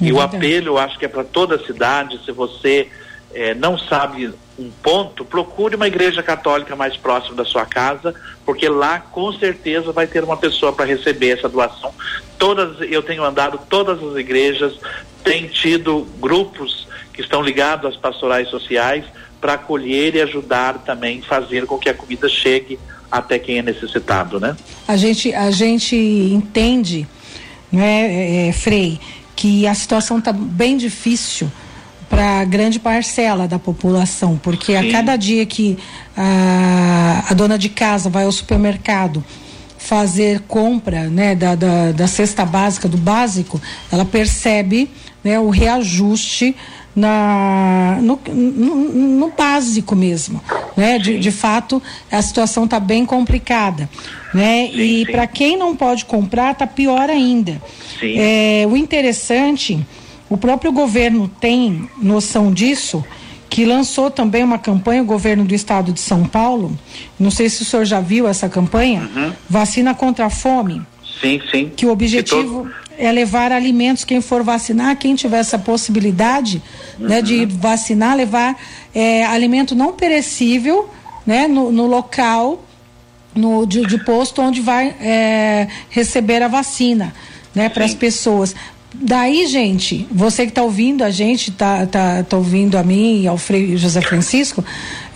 E 0.00 0.12
o 0.12 0.20
apelo, 0.20 0.68
eu 0.68 0.78
acho 0.78 0.98
que 0.98 1.04
é 1.04 1.08
para 1.08 1.22
toda 1.22 1.54
a 1.54 1.64
cidade, 1.64 2.18
se 2.24 2.32
você 2.32 2.88
é, 3.34 3.52
não 3.54 3.76
sabe 3.76 4.32
um 4.58 4.70
ponto, 4.82 5.24
procure 5.24 5.74
uma 5.74 5.88
igreja 5.88 6.22
católica 6.22 6.76
mais 6.76 6.96
próxima 6.96 7.34
da 7.34 7.44
sua 7.44 7.66
casa, 7.66 8.14
porque 8.46 8.68
lá 8.68 9.00
com 9.00 9.32
certeza 9.32 9.92
vai 9.92 10.06
ter 10.06 10.22
uma 10.22 10.36
pessoa 10.36 10.72
para 10.72 10.84
receber 10.84 11.30
essa 11.30 11.48
doação. 11.48 11.92
Todas, 12.38 12.76
eu 12.88 13.02
tenho 13.02 13.24
andado, 13.24 13.58
todas 13.68 14.02
as 14.02 14.16
igrejas 14.16 14.78
têm 15.24 15.48
tido 15.48 16.06
grupos 16.20 16.86
que 17.12 17.20
estão 17.20 17.42
ligados 17.42 17.90
às 17.90 17.96
pastorais 17.96 18.48
sociais 18.48 19.04
para 19.40 19.54
acolher 19.54 20.14
e 20.14 20.22
ajudar 20.22 20.78
também, 20.84 21.20
fazer 21.20 21.66
com 21.66 21.76
que 21.76 21.88
a 21.88 21.94
comida 21.94 22.28
chegue 22.28 22.78
até 23.10 23.38
quem 23.38 23.58
é 23.58 23.62
necessitado, 23.62 24.40
né? 24.40 24.56
A 24.86 24.96
gente, 24.96 25.34
a 25.34 25.50
gente 25.50 25.96
entende, 25.96 27.06
né, 27.70 28.46
é, 28.46 28.48
é 28.48 28.52
Frei, 28.52 29.00
que 29.36 29.66
a 29.66 29.74
situação 29.74 30.18
está 30.18 30.32
bem 30.32 30.76
difícil 30.76 31.50
para 32.14 32.44
grande 32.44 32.78
parcela 32.78 33.48
da 33.48 33.58
população, 33.58 34.38
porque 34.40 34.72
Sim. 34.72 34.88
a 34.88 34.92
cada 34.92 35.16
dia 35.16 35.44
que 35.44 35.76
a, 36.16 37.24
a, 37.28 37.34
dona 37.34 37.58
de 37.58 37.68
casa 37.68 38.08
vai 38.08 38.24
ao 38.24 38.30
supermercado 38.30 39.24
fazer 39.76 40.40
compra 40.46 41.08
né, 41.10 41.34
da, 41.34 41.56
da, 41.56 41.92
da 41.92 42.06
cesta 42.06 42.46
básica, 42.46 42.88
do 42.88 42.96
básico, 42.96 43.60
ela 43.90 44.04
percebe 44.04 44.88
né, 45.24 45.40
o 45.40 45.50
reajuste 45.50 46.54
na, 46.94 47.98
no, 48.00 48.20
no, 48.32 48.74
no, 49.18 49.30
básico 49.36 49.96
mesmo, 49.96 50.40
né? 50.76 50.96
De, 50.96 51.18
de 51.18 51.30
fato, 51.32 51.82
a 52.10 52.22
situação 52.22 52.66
está 52.66 52.78
bem 52.78 53.04
complicada, 53.04 53.90
né? 54.32 54.68
Sim, 54.68 54.78
e 54.78 55.06
para 55.06 55.26
quem 55.26 55.56
não 55.56 55.74
pode 55.74 56.04
comprar, 56.04 56.52
está 56.52 56.68
pior 56.68 57.10
ainda. 57.10 57.60
É, 58.00 58.64
o 58.70 58.76
interessante, 58.76 59.84
o 60.28 60.36
próprio 60.36 60.72
governo 60.72 61.28
tem 61.28 61.88
noção 62.00 62.52
disso, 62.52 63.04
que 63.48 63.64
lançou 63.64 64.10
também 64.10 64.42
uma 64.42 64.58
campanha, 64.58 65.02
o 65.02 65.04
governo 65.04 65.44
do 65.44 65.54
estado 65.54 65.92
de 65.92 66.00
São 66.00 66.24
Paulo, 66.24 66.76
não 67.18 67.30
sei 67.30 67.48
se 67.48 67.62
o 67.62 67.64
senhor 67.64 67.84
já 67.84 68.00
viu 68.00 68.26
essa 68.26 68.48
campanha, 68.48 69.08
uhum. 69.14 69.32
vacina 69.48 69.94
contra 69.94 70.26
a 70.26 70.30
fome. 70.30 70.82
Sim, 71.20 71.40
sim. 71.50 71.72
Que 71.74 71.86
o 71.86 71.90
objetivo 71.90 72.68
é 72.98 73.10
levar 73.12 73.52
alimentos, 73.52 74.04
quem 74.04 74.20
for 74.20 74.42
vacinar, 74.42 74.96
quem 74.96 75.14
tiver 75.14 75.38
essa 75.38 75.58
possibilidade 75.58 76.62
uhum. 76.98 77.06
né, 77.06 77.22
de 77.22 77.46
vacinar, 77.46 78.16
levar 78.16 78.56
é, 78.94 79.24
alimento 79.24 79.74
não 79.74 79.92
perecível 79.92 80.90
né, 81.26 81.46
no, 81.46 81.70
no 81.70 81.86
local 81.86 82.64
no, 83.34 83.66
de, 83.66 83.86
de, 83.86 83.98
posto 84.04 84.40
onde 84.40 84.60
vai 84.60 84.94
é, 85.00 85.68
receber 85.90 86.42
a 86.42 86.48
vacina 86.48 87.12
né, 87.54 87.68
para 87.68 87.84
as 87.84 87.94
pessoas. 87.94 88.54
Daí, 88.96 89.46
gente, 89.48 90.06
você 90.10 90.44
que 90.44 90.50
está 90.50 90.62
ouvindo 90.62 91.02
a 91.02 91.10
gente, 91.10 91.50
está 91.50 91.84
tá, 91.84 92.22
tá 92.22 92.36
ouvindo 92.36 92.78
a 92.78 92.82
mim 92.82 93.22
e 93.22 93.26
ao 93.26 93.36
Frei 93.36 93.76
José 93.76 94.00
Francisco, 94.00 94.64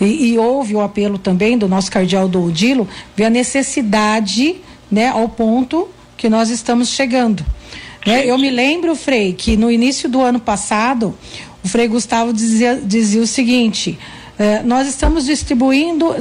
e, 0.01 0.33
e 0.33 0.39
ouve 0.39 0.75
o 0.75 0.81
apelo 0.81 1.17
também 1.17 1.57
do 1.57 1.69
nosso 1.69 1.91
cardeal 1.91 2.29
do 2.29 2.45
Odilo, 2.45 2.89
vê 3.17 3.25
a 3.25 3.31
necessidade 3.31 4.57
né, 4.91 5.09
ao 5.09 5.29
ponto 5.29 5.89
que 6.17 6.29
nós 6.29 6.51
estamos 6.51 6.89
chegando. 6.89 7.47
Né? 8.05 8.27
Eu 8.27 8.37
me 8.37 8.51
lembro, 8.51 8.97
Frei, 8.97 9.33
que 9.33 9.57
no 9.57 9.71
início 9.71 10.09
do 10.09 10.21
ano 10.21 10.41
passado, 10.41 11.17
o 11.63 11.69
Frei 11.69 11.87
Gustavo 11.87 12.33
dizia, 12.33 12.81
dizia 12.83 13.23
o 13.23 13.27
seguinte: 13.27 13.97
eh, 14.39 14.63
nós 14.65 14.89
estamos 14.89 15.27
distribuindo, 15.27 16.15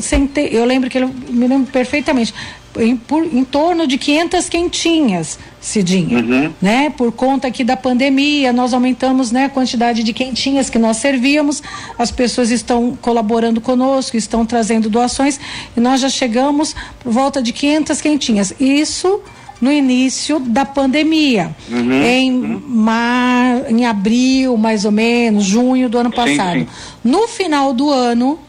eu 0.52 0.64
lembro 0.64 0.90
que 0.90 0.98
ele 0.98 1.08
me 1.30 1.48
lembro 1.48 1.72
perfeitamente, 1.72 2.34
em, 2.78 2.96
por, 2.96 3.24
em 3.24 3.44
torno 3.44 3.88
de 3.88 3.98
500 3.98 4.50
quentinhas, 4.50 5.40
Cidinha, 5.68 6.20
uhum. 6.20 6.54
né? 6.62 6.90
Por 6.90 7.12
conta 7.12 7.50
aqui 7.50 7.62
da 7.62 7.76
pandemia, 7.76 8.54
nós 8.54 8.74
aumentamos, 8.74 9.34
né, 9.34 9.46
a 9.46 9.50
quantidade 9.50 10.02
de 10.02 10.14
quentinhas 10.14 10.70
que 10.70 10.80
nós 10.80 10.96
servíamos. 10.96 11.62
As 12.00 12.10
pessoas 12.10 12.52
estão 12.52 12.98
colaborando 13.02 13.60
conosco, 13.60 14.16
estão 14.16 14.46
trazendo 14.46 14.90
doações 14.90 15.38
e 15.76 15.80
nós 15.82 16.00
já 16.00 16.08
chegamos 16.08 16.74
por 17.02 17.12
volta 17.12 17.42
de 17.42 17.52
500 17.52 18.00
quentinhas. 18.00 18.54
Isso 18.62 19.22
no 19.60 19.70
início 19.70 20.40
da 20.40 20.64
pandemia, 20.64 21.54
uhum, 21.70 21.92
em, 22.02 22.32
uhum. 22.32 22.62
Mar, 22.66 23.70
em 23.70 23.86
abril, 23.86 24.56
mais 24.56 24.86
ou 24.86 24.92
menos, 24.92 25.44
junho 25.44 25.90
do 25.90 25.98
ano 25.98 26.12
passado. 26.14 26.60
Sim, 26.60 26.66
sim. 26.66 26.68
No 27.04 27.28
final 27.28 27.74
do 27.74 27.92
ano, 27.92 28.40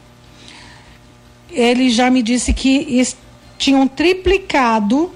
ele 1.50 1.90
já 1.90 2.10
me 2.12 2.22
disse 2.22 2.52
que 2.52 3.04
tinham 3.58 3.88
triplicado 3.88 5.10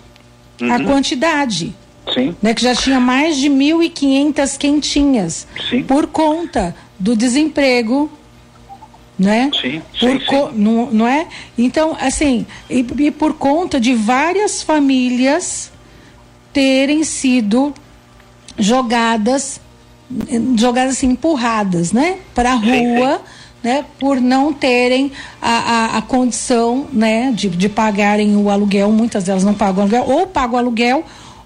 uhum. 0.61 0.73
a 0.73 0.81
quantidade. 0.81 1.73
Sim. 2.13 2.35
Né, 2.43 2.53
que 2.53 2.63
já 2.63 2.75
tinha 2.75 2.99
mais 2.99 3.37
de 3.37 3.49
1.500 3.49 4.59
quentinhas 4.59 5.47
sim. 5.71 5.85
por 5.85 6.09
conta 6.09 6.75
do 6.99 7.15
desemprego 7.15 8.11
né? 9.19 9.51
Sim, 9.61 9.83
sim, 9.99 10.19
sim. 10.19 10.49
Não, 10.55 10.91
não 10.91 11.07
é? 11.07 11.27
Então, 11.57 11.97
assim, 12.01 12.45
e, 12.69 12.85
e, 12.99 13.11
por 13.11 13.35
conta 13.35 13.79
de 13.79 13.95
várias 13.95 14.63
famílias 14.63 15.71
terem 16.53 17.05
sido 17.05 17.73
jogadas, 18.59 19.61
jogadas 20.57 20.95
assim, 20.95 21.09
empurradas, 21.09 21.93
né? 21.93 22.19
Para 22.35 22.53
a 22.53 22.55
rua, 22.55 23.23
né? 23.63 23.85
Por 23.99 24.21
não 24.21 24.53
terem 24.53 25.13
a, 25.41 25.51
a, 25.95 25.99
a 25.99 26.03
condição, 26.03 26.87
né? 26.93 27.33
De, 27.33 27.49
de 27.49 27.69
pagarem 27.69 28.37
o 28.37 28.51
aluguel, 28.51 28.91
muitas 28.91 29.25
delas 29.25 29.45
não 29.45 29.55
pagam 29.55 29.83
aluguel, 29.83 30.05
ou 30.07 30.27
pagam 30.27 30.57
o 30.57 30.59
aluguel 30.59 31.05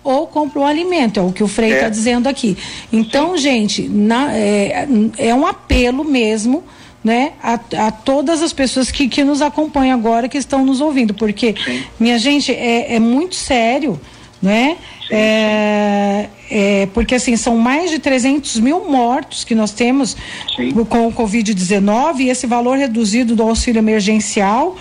ou 0.08 0.26
compram 0.26 0.62
o 0.62 0.64
alimento, 0.66 1.20
é 1.20 1.22
o 1.22 1.32
que 1.32 1.42
o 1.42 1.48
Frei 1.48 1.72
está 1.72 1.86
é. 1.86 1.90
dizendo 1.90 2.28
aqui. 2.28 2.56
Então, 2.92 3.36
Sim. 3.36 3.42
gente, 3.42 3.88
na, 3.88 4.34
é, 4.34 4.88
é 5.18 5.34
um 5.34 5.46
apelo 5.46 6.04
mesmo, 6.04 6.64
né, 7.02 7.32
a, 7.42 7.54
a, 7.86 7.90
todas 7.90 8.42
as 8.42 8.52
pessoas 8.52 8.90
que, 8.90 9.08
que 9.08 9.22
nos 9.22 9.42
acompanham 9.42 9.98
agora, 9.98 10.28
que 10.28 10.38
estão 10.38 10.64
nos 10.64 10.80
ouvindo, 10.80 11.14
porque, 11.14 11.54
Sim. 11.64 11.82
minha 11.98 12.18
gente, 12.18 12.52
é, 12.52 12.94
é 12.94 12.98
muito 12.98 13.34
sério, 13.34 14.00
né? 14.42 14.76
é, 15.10 16.28
é, 16.50 16.88
porque 16.92 17.14
assim 17.14 17.36
são 17.36 17.56
mais 17.56 17.90
de 17.90 17.98
300 17.98 18.58
mil 18.60 18.84
mortos 18.88 19.44
que 19.44 19.54
nós 19.54 19.70
temos 19.72 20.16
sim. 20.56 20.72
com 20.72 21.06
o 21.06 21.12
Covid-19 21.12 22.20
e 22.20 22.28
esse 22.28 22.46
valor 22.46 22.76
reduzido 22.76 23.36
do 23.36 23.42
auxílio 23.42 23.78
emergencial, 23.78 24.76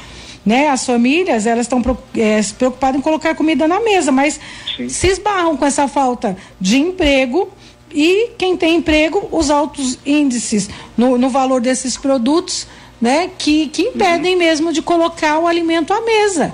né? 0.46 0.70
As 0.70 0.86
famílias 0.86 1.46
elas 1.46 1.66
estão 1.66 1.82
é, 2.16 2.42
preocupadas 2.58 3.00
em 3.00 3.02
colocar 3.02 3.34
comida 3.36 3.68
na 3.68 3.80
mesa, 3.80 4.12
mas 4.12 4.40
sim. 4.78 4.88
se 4.88 5.08
esbarram 5.08 5.58
com 5.58 5.66
essa 5.66 5.88
falta 5.88 6.38
de 6.62 6.78
emprego 6.78 7.50
e 7.92 8.32
quem 8.38 8.56
tem 8.56 8.75
emprego 8.75 9.28
os 9.32 9.50
altos 9.50 9.98
índices 10.06 10.70
no, 10.98 11.18
no 11.18 11.30
valor 11.30 11.62
desses 11.62 11.98
produtos, 11.98 12.68
né? 13.02 13.30
Que, 13.38 13.68
que 13.68 13.84
impedem 13.84 14.34
uhum. 14.34 14.40
mesmo 14.40 14.74
de 14.74 14.82
colocar 14.82 15.40
o 15.40 15.48
alimento 15.48 15.94
à 15.94 16.02
mesa. 16.02 16.54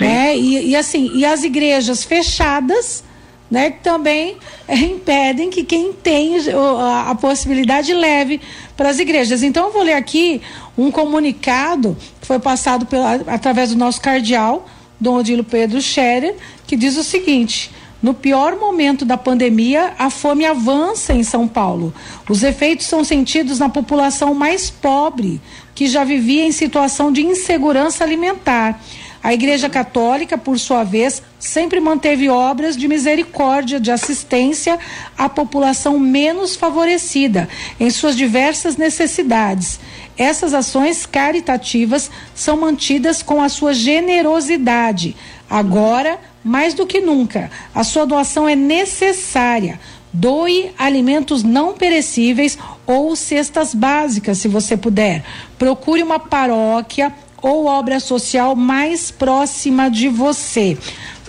Né? 0.00 0.36
E, 0.36 0.70
e, 0.70 0.76
assim, 0.76 1.10
e 1.14 1.24
as 1.24 1.44
igrejas 1.44 2.02
fechadas, 2.02 3.04
né, 3.50 3.70
que 3.70 3.80
também 3.80 4.36
é, 4.66 4.74
impedem 4.76 5.50
que 5.50 5.64
quem 5.64 5.92
tem 5.92 6.36
a, 6.50 7.10
a 7.10 7.14
possibilidade 7.14 7.92
leve 7.92 8.40
para 8.76 8.88
as 8.88 8.98
igrejas. 8.98 9.42
Então, 9.42 9.66
eu 9.66 9.72
vou 9.72 9.82
ler 9.82 9.92
aqui 9.92 10.40
um 10.76 10.90
comunicado 10.90 11.96
foi 12.32 12.38
passado 12.38 12.86
pela, 12.86 13.16
através 13.26 13.70
do 13.70 13.76
nosso 13.76 14.00
cardeal, 14.00 14.66
Dom 14.98 15.16
Odilo 15.16 15.44
Pedro 15.44 15.82
Scherer, 15.82 16.34
que 16.66 16.76
diz 16.76 16.96
o 16.96 17.04
seguinte. 17.04 17.70
No 18.02 18.14
pior 18.14 18.56
momento 18.56 19.04
da 19.04 19.18
pandemia, 19.18 19.92
a 19.98 20.08
fome 20.08 20.46
avança 20.46 21.12
em 21.12 21.22
São 21.22 21.46
Paulo. 21.46 21.92
Os 22.28 22.42
efeitos 22.42 22.86
são 22.86 23.04
sentidos 23.04 23.58
na 23.58 23.68
população 23.68 24.32
mais 24.32 24.70
pobre, 24.70 25.42
que 25.74 25.86
já 25.86 26.04
vivia 26.04 26.46
em 26.46 26.52
situação 26.52 27.12
de 27.12 27.22
insegurança 27.22 28.02
alimentar. 28.02 28.80
A 29.22 29.32
Igreja 29.32 29.70
Católica, 29.70 30.36
por 30.36 30.58
sua 30.58 30.82
vez, 30.82 31.22
sempre 31.38 31.78
manteve 31.78 32.28
obras 32.28 32.76
de 32.76 32.88
misericórdia, 32.88 33.78
de 33.78 33.92
assistência 33.92 34.76
à 35.16 35.28
população 35.28 35.96
menos 35.96 36.56
favorecida 36.56 37.48
em 37.78 37.88
suas 37.88 38.16
diversas 38.16 38.76
necessidades. 38.76 39.78
Essas 40.18 40.52
ações 40.52 41.06
caritativas 41.06 42.10
são 42.34 42.56
mantidas 42.56 43.22
com 43.22 43.40
a 43.40 43.48
sua 43.48 43.72
generosidade. 43.72 45.14
Agora, 45.48 46.18
mais 46.42 46.74
do 46.74 46.84
que 46.84 47.00
nunca, 47.00 47.48
a 47.72 47.84
sua 47.84 48.04
doação 48.04 48.48
é 48.48 48.56
necessária. 48.56 49.78
Doe 50.12 50.72
alimentos 50.76 51.42
não 51.42 51.72
perecíveis 51.72 52.58
ou 52.86 53.14
cestas 53.16 53.72
básicas, 53.74 54.38
se 54.38 54.48
você 54.48 54.76
puder. 54.76 55.24
Procure 55.58 56.02
uma 56.02 56.18
paróquia 56.18 57.14
ou 57.42 57.66
obra 57.66 57.98
social 57.98 58.54
mais 58.54 59.10
próxima 59.10 59.90
de 59.90 60.08
você. 60.08 60.78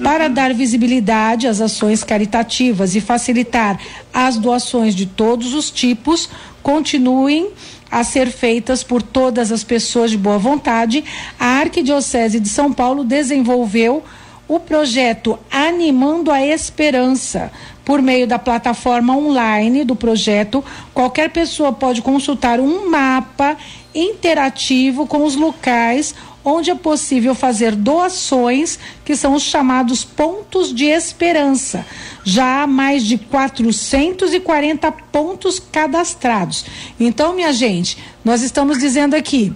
Para 0.01 0.27
dar 0.27 0.53
visibilidade 0.53 1.47
às 1.47 1.59
ações 1.59 2.03
caritativas 2.03 2.95
e 2.95 3.01
facilitar 3.01 3.79
as 4.13 4.37
doações 4.37 4.95
de 4.95 5.05
todos 5.05 5.53
os 5.53 5.69
tipos, 5.71 6.29
continuem 6.61 7.49
a 7.91 8.03
ser 8.03 8.31
feitas 8.31 8.83
por 8.83 9.03
todas 9.03 9.51
as 9.51 9.63
pessoas 9.63 10.09
de 10.09 10.17
boa 10.17 10.39
vontade, 10.39 11.03
a 11.39 11.59
Arquidiocese 11.59 12.39
de 12.39 12.49
São 12.49 12.73
Paulo 12.73 13.03
desenvolveu 13.03 14.03
o 14.47 14.59
projeto 14.59 15.37
Animando 15.51 16.31
a 16.31 16.43
Esperança. 16.43 17.51
Por 17.85 18.01
meio 18.01 18.25
da 18.25 18.39
plataforma 18.39 19.15
online 19.15 19.83
do 19.83 19.95
projeto, 19.95 20.63
qualquer 20.93 21.29
pessoa 21.29 21.71
pode 21.71 22.01
consultar 22.01 22.59
um 22.59 22.89
mapa 22.89 23.57
interativo 23.93 25.05
com 25.05 25.23
os 25.23 25.35
locais 25.35 26.15
onde 26.43 26.69
é 26.69 26.75
possível 26.75 27.33
fazer 27.33 27.75
doações, 27.75 28.77
que 29.05 29.15
são 29.15 29.33
os 29.33 29.43
chamados 29.43 30.03
pontos 30.03 30.73
de 30.73 30.85
esperança. 30.85 31.85
Já 32.23 32.63
há 32.63 32.67
mais 32.67 33.03
de 33.03 33.17
440 33.17 34.91
pontos 34.91 35.59
cadastrados. 35.59 36.65
Então, 36.99 37.33
minha 37.33 37.53
gente, 37.53 37.97
nós 38.25 38.41
estamos 38.41 38.77
dizendo 38.77 39.15
aqui. 39.15 39.53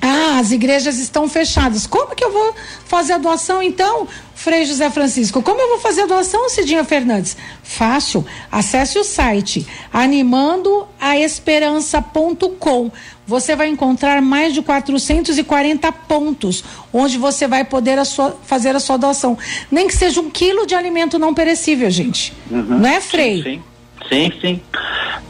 Ah, 0.00 0.38
as 0.38 0.52
igrejas 0.52 0.98
estão 0.98 1.28
fechadas. 1.28 1.84
Como 1.86 2.14
que 2.14 2.24
eu 2.24 2.32
vou 2.32 2.54
fazer 2.84 3.14
a 3.14 3.18
doação 3.18 3.60
então? 3.60 4.06
Frei 4.34 4.64
José 4.64 4.88
Francisco, 4.90 5.42
como 5.42 5.60
eu 5.60 5.70
vou 5.70 5.80
fazer 5.80 6.02
a 6.02 6.06
doação, 6.06 6.48
Cidinha 6.48 6.84
Fernandes? 6.84 7.36
Fácil. 7.64 8.24
Acesse 8.50 8.96
o 8.96 9.04
site 9.04 9.66
animandoaesperança.com. 9.92 12.92
Você 13.28 13.54
vai 13.54 13.68
encontrar 13.68 14.22
mais 14.22 14.54
de 14.54 14.62
440 14.62 15.92
pontos 15.92 16.64
onde 16.90 17.18
você 17.18 17.46
vai 17.46 17.62
poder 17.62 17.98
a 17.98 18.04
sua, 18.06 18.34
fazer 18.42 18.74
a 18.74 18.80
sua 18.80 18.96
doação. 18.96 19.36
Nem 19.70 19.86
que 19.86 19.94
seja 19.94 20.18
um 20.18 20.30
quilo 20.30 20.66
de 20.66 20.74
alimento 20.74 21.18
não 21.18 21.34
perecível, 21.34 21.90
gente. 21.90 22.32
Uhum. 22.50 22.78
Não 22.78 22.88
é, 22.88 23.02
Frei? 23.02 23.42
Sim, 23.42 23.62
sim, 24.08 24.32
sim. 24.40 24.60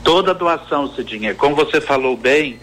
Toda 0.04 0.32
doação, 0.32 0.94
Cidinha, 0.94 1.34
como 1.34 1.56
você 1.56 1.80
falou 1.80 2.16
bem, 2.16 2.60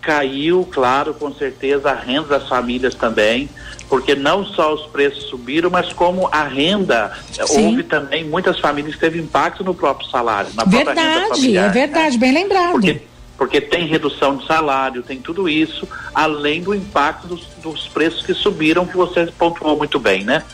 caiu, 0.00 0.68
claro, 0.68 1.14
com 1.14 1.32
certeza, 1.32 1.90
a 1.90 1.94
renda 1.94 2.26
das 2.26 2.48
famílias 2.48 2.96
também 2.96 3.48
porque 3.92 4.14
não 4.14 4.42
só 4.42 4.72
os 4.72 4.86
preços 4.86 5.24
subiram, 5.24 5.68
mas 5.68 5.92
como 5.92 6.26
a 6.32 6.44
renda, 6.44 7.12
Sim. 7.30 7.66
houve 7.66 7.82
também 7.82 8.24
muitas 8.24 8.58
famílias 8.58 8.94
que 8.94 9.00
teve 9.02 9.18
impacto 9.18 9.62
no 9.62 9.74
próprio 9.74 10.08
salário, 10.08 10.48
na 10.54 10.64
verdade, 10.64 10.98
própria 10.98 11.20
renda 11.20 11.34
familiar. 11.34 11.66
É 11.66 11.68
verdade, 11.68 12.12
né? 12.12 12.18
bem 12.18 12.32
lembrado. 12.32 12.72
Porque, 12.72 13.02
porque 13.42 13.60
tem 13.60 13.88
redução 13.88 14.36
de 14.36 14.46
salário, 14.46 15.02
tem 15.02 15.18
tudo 15.18 15.48
isso, 15.48 15.88
além 16.14 16.62
do 16.62 16.72
impacto 16.72 17.26
dos, 17.26 17.44
dos 17.60 17.88
preços 17.88 18.24
que 18.24 18.32
subiram, 18.32 18.86
que 18.86 18.96
você 18.96 19.26
pontuou 19.36 19.76
muito 19.76 19.98
bem, 19.98 20.22
né? 20.22 20.44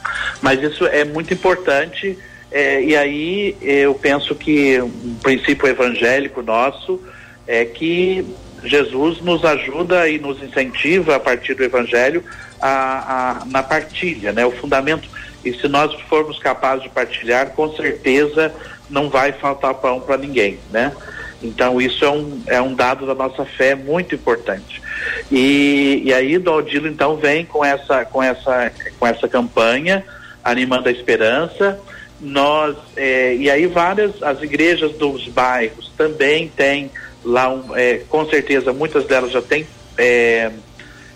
Mas 0.41 0.63
isso 0.63 0.87
é 0.87 1.05
muito 1.05 1.35
importante, 1.35 2.19
é, 2.51 2.83
e 2.83 2.97
aí 2.97 3.55
eu 3.61 3.93
penso 3.93 4.35
que 4.35 4.81
um 4.81 5.17
princípio 5.23 5.69
evangélico 5.69 6.41
nosso 6.41 6.99
é 7.47 7.67
que 7.67 8.25
Jesus 8.65 9.21
nos 9.21 9.45
ajuda 9.45 10.09
e 10.09 10.19
nos 10.19 10.43
incentiva 10.43 11.17
a 11.17 11.21
partir 11.21 11.53
do 11.53 11.63
Evangelho 11.63 12.25
a, 12.59 13.43
a, 13.43 13.45
na 13.45 13.63
partilha, 13.63 14.33
né? 14.33 14.47
O 14.47 14.51
fundamento. 14.51 15.07
E 15.45 15.53
se 15.53 15.69
nós 15.69 15.93
formos 16.09 16.39
capazes 16.39 16.85
de 16.85 16.89
partilhar, 16.89 17.51
com 17.51 17.71
certeza 17.77 18.51
não 18.89 19.11
vai 19.11 19.33
faltar 19.33 19.75
pão 19.75 20.01
para 20.01 20.17
ninguém, 20.17 20.59
né? 20.73 20.97
Então 21.43 21.81
isso 21.81 22.05
é 22.05 22.11
um, 22.11 22.43
é 22.47 22.61
um 22.61 22.75
dado 22.75 23.07
da 23.07 23.15
nossa 23.15 23.45
fé 23.45 23.75
muito 23.75 24.15
importante. 24.15 24.83
E, 25.31 26.03
e 26.05 26.13
aí 26.13 26.37
o 26.37 26.53
Odilo 26.53 26.89
então 26.89 27.17
vem 27.17 27.45
com 27.45 27.65
essa, 27.65 28.05
com 28.05 28.23
essa, 28.23 28.73
com 28.99 29.07
essa 29.07 29.29
campanha, 29.29 30.05
animando 30.43 30.89
a 30.89 30.93
esperança. 30.93 31.79
Nós, 32.21 32.77
é, 32.97 33.37
e 33.37 33.49
aí 33.49 33.67
várias, 33.67 34.21
as 34.23 34.43
igrejas 34.43 34.93
dos 34.93 35.29
bairros 35.29 35.93
também 35.97 36.49
têm 36.49 36.91
lá, 37.25 37.49
um, 37.49 37.77
é, 37.77 37.99
com 38.09 38.29
certeza 38.29 38.73
muitas 38.73 39.05
delas 39.07 39.31
já 39.31 39.41
têm 39.41 39.67
é, 39.97 40.51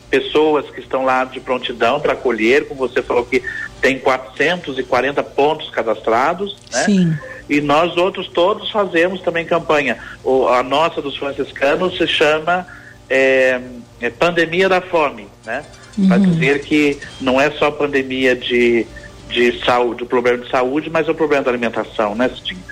pessoas 0.08 0.70
que 0.70 0.80
estão 0.80 1.04
lá 1.04 1.24
de 1.24 1.40
prontidão 1.40 1.98
para 1.98 2.12
acolher, 2.12 2.68
como 2.68 2.86
você 2.86 3.02
falou 3.02 3.24
que 3.24 3.42
tem 3.80 3.98
440 3.98 5.22
pontos 5.24 5.70
cadastrados, 5.70 6.56
né? 6.70 6.84
Sim. 6.84 7.18
E 7.52 7.60
nós 7.60 7.98
outros 7.98 8.28
todos 8.28 8.70
fazemos 8.70 9.20
também 9.20 9.44
campanha. 9.44 9.98
O, 10.24 10.48
a 10.48 10.62
nossa 10.62 11.02
dos 11.02 11.18
franciscanos 11.18 11.98
se 11.98 12.06
chama 12.06 12.66
é, 13.10 13.60
é 14.00 14.08
Pandemia 14.08 14.70
da 14.70 14.80
Fome, 14.80 15.28
né? 15.44 15.62
Uhum. 15.98 16.08
Para 16.08 16.16
dizer 16.16 16.62
que 16.62 16.98
não 17.20 17.38
é 17.38 17.50
só 17.50 17.70
pandemia 17.70 18.34
de, 18.34 18.86
de 19.28 19.62
saúde, 19.62 19.98
do 19.98 20.06
problema 20.06 20.38
de 20.38 20.50
saúde, 20.50 20.88
mas 20.88 21.06
é 21.06 21.10
o 21.10 21.14
problema 21.14 21.44
da 21.44 21.50
alimentação, 21.50 22.14
né, 22.14 22.30
Cidinho? 22.30 22.62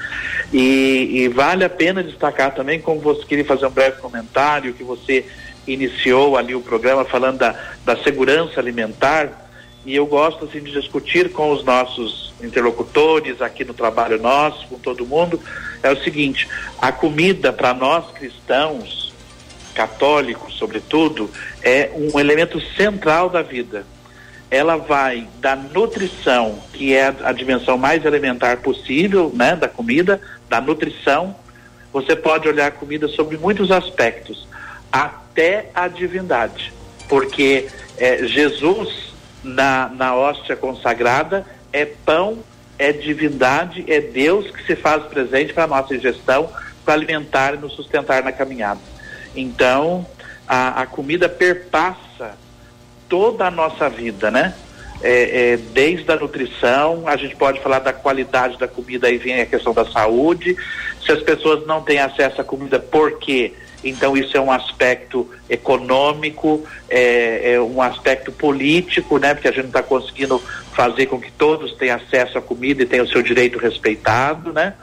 E, 0.50 1.10
e 1.12 1.28
vale 1.28 1.62
a 1.62 1.68
pena 1.68 2.02
destacar 2.02 2.54
também, 2.54 2.80
como 2.80 3.00
você 3.00 3.22
queria 3.26 3.44
fazer 3.44 3.66
um 3.66 3.70
breve 3.70 4.00
comentário, 4.00 4.72
que 4.72 4.82
você 4.82 5.26
iniciou 5.66 6.38
ali 6.38 6.54
o 6.54 6.62
programa 6.62 7.04
falando 7.04 7.36
da, 7.36 7.54
da 7.84 7.98
segurança 7.98 8.58
alimentar 8.58 9.49
e 9.84 9.96
eu 9.96 10.06
gosto 10.06 10.44
assim 10.44 10.62
de 10.62 10.72
discutir 10.72 11.32
com 11.32 11.52
os 11.52 11.64
nossos 11.64 12.32
interlocutores 12.42 13.40
aqui 13.40 13.64
no 13.64 13.74
trabalho 13.74 14.20
nosso, 14.20 14.66
com 14.68 14.78
todo 14.78 15.06
mundo, 15.06 15.40
é 15.82 15.90
o 15.90 16.02
seguinte, 16.02 16.48
a 16.78 16.92
comida 16.92 17.52
para 17.52 17.72
nós 17.72 18.10
cristãos, 18.12 19.12
católicos 19.74 20.50
sobretudo, 20.60 21.30
é 21.62 21.90
um 21.94 22.20
elemento 22.20 22.60
central 22.76 23.30
da 23.30 23.40
vida. 23.40 23.86
Ela 24.50 24.76
vai 24.76 25.26
da 25.38 25.56
nutrição, 25.56 26.58
que 26.72 26.94
é 26.94 27.14
a 27.22 27.32
dimensão 27.32 27.78
mais 27.78 28.04
elementar 28.04 28.58
possível, 28.58 29.32
né, 29.34 29.56
da 29.56 29.68
comida, 29.68 30.20
da 30.48 30.60
nutrição. 30.60 31.34
Você 31.92 32.14
pode 32.14 32.46
olhar 32.46 32.66
a 32.66 32.70
comida 32.70 33.08
sobre 33.08 33.38
muitos 33.38 33.70
aspectos, 33.70 34.46
até 34.92 35.70
a 35.74 35.88
divindade, 35.88 36.72
porque 37.08 37.68
é, 37.96 38.26
Jesus 38.26 39.09
na, 39.42 39.88
na 39.88 40.14
hóstia 40.14 40.56
consagrada 40.56 41.46
é 41.72 41.84
pão, 41.84 42.38
é 42.78 42.92
divindade, 42.92 43.84
é 43.86 44.00
Deus 44.00 44.50
que 44.50 44.64
se 44.66 44.76
faz 44.76 45.02
presente 45.04 45.52
para 45.52 45.64
a 45.64 45.66
nossa 45.66 45.94
ingestão, 45.94 46.50
para 46.84 46.94
alimentar 46.94 47.54
e 47.54 47.58
nos 47.58 47.74
sustentar 47.74 48.22
na 48.22 48.32
caminhada. 48.32 48.80
Então, 49.34 50.06
a, 50.48 50.82
a 50.82 50.86
comida 50.86 51.28
perpassa 51.28 52.36
toda 53.08 53.46
a 53.46 53.50
nossa 53.50 53.88
vida, 53.88 54.30
né? 54.30 54.54
É, 55.02 55.52
é, 55.52 55.56
desde 55.56 56.10
a 56.12 56.16
nutrição, 56.16 57.04
a 57.06 57.16
gente 57.16 57.34
pode 57.34 57.60
falar 57.60 57.78
da 57.78 57.92
qualidade 57.92 58.58
da 58.58 58.68
comida, 58.68 59.06
aí 59.06 59.16
vem 59.16 59.40
a 59.40 59.46
questão 59.46 59.72
da 59.72 59.84
saúde. 59.86 60.56
Se 61.04 61.10
as 61.10 61.22
pessoas 61.22 61.66
não 61.66 61.82
têm 61.82 61.98
acesso 61.98 62.40
à 62.40 62.44
comida, 62.44 62.78
por 62.78 63.18
quê? 63.18 63.54
Então, 63.82 64.16
isso 64.16 64.36
é 64.36 64.40
um 64.40 64.52
aspecto 64.52 65.28
econômico, 65.48 66.64
é, 66.88 67.54
é 67.54 67.60
um 67.60 67.80
aspecto 67.80 68.30
político, 68.30 69.18
né? 69.18 69.34
Porque 69.34 69.48
a 69.48 69.52
gente 69.52 69.62
não 69.62 69.68
está 69.68 69.82
conseguindo 69.82 70.38
fazer 70.74 71.06
com 71.06 71.20
que 71.20 71.32
todos 71.32 71.72
tenham 71.74 71.96
acesso 71.96 72.38
à 72.38 72.42
comida 72.42 72.82
e 72.82 72.86
tenham 72.86 73.04
o 73.04 73.08
seu 73.08 73.22
direito 73.22 73.58
respeitado, 73.58 74.52
né? 74.52 74.74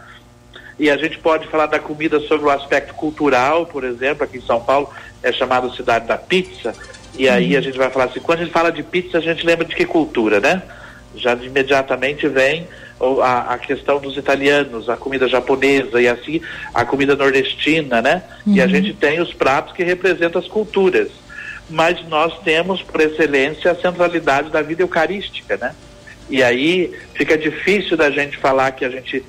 E 0.79 0.89
a 0.89 0.97
gente 0.97 1.17
pode 1.17 1.47
falar 1.47 1.65
da 1.65 1.79
comida 1.79 2.19
sobre 2.21 2.45
o 2.45 2.51
aspecto 2.51 2.93
cultural, 2.93 3.65
por 3.65 3.83
exemplo, 3.83 4.23
aqui 4.23 4.37
em 4.37 4.41
São 4.41 4.59
Paulo 4.61 4.89
é 5.23 5.31
chamada 5.31 5.69
cidade 5.71 6.07
da 6.07 6.17
pizza. 6.17 6.73
E 7.17 7.27
aí 7.27 7.57
a 7.57 7.61
gente 7.61 7.77
vai 7.77 7.89
falar 7.89 8.05
assim, 8.05 8.19
quando 8.19 8.39
a 8.39 8.43
gente 8.43 8.53
fala 8.53 8.71
de 8.71 8.83
pizza, 8.83 9.17
a 9.17 9.21
gente 9.21 9.45
lembra 9.45 9.65
de 9.65 9.75
que 9.75 9.85
cultura, 9.85 10.39
né? 10.39 10.61
Já 11.15 11.33
imediatamente 11.33 12.27
vem 12.27 12.67
a, 13.23 13.53
a, 13.53 13.57
questão 13.57 13.99
dos 13.99 14.17
italianos, 14.17 14.89
a 14.89 14.97
comida 14.97 15.27
japonesa 15.27 16.01
e 16.01 16.07
assim 16.07 16.41
a 16.73 16.83
comida 16.83 17.15
nordestina, 17.15 18.01
né? 18.01 18.23
Uhum. 18.45 18.55
E 18.55 18.61
a 18.61 18.65
uhum. 18.65 18.69
gente 18.69 18.93
tem 18.93 19.19
os 19.19 19.33
pratos 19.33 19.73
que 19.73 19.83
representam 19.83 20.41
as 20.41 20.47
culturas. 20.47 21.09
Mas 21.69 22.07
nós 22.07 22.39
temos, 22.43 22.81
por 22.81 23.01
excelência, 23.01 23.71
a 23.71 23.75
centralidade 23.75 24.49
da 24.49 24.61
vida 24.61 24.81
eucarística, 24.81 25.57
né? 25.57 25.75
E 26.29 26.41
aí 26.43 26.93
fica 27.13 27.37
difícil 27.37 27.95
da 27.95 28.09
gente 28.09 28.37
falar 28.37 28.71
que 28.71 28.83
a 28.83 28.89
gente, 28.89 29.23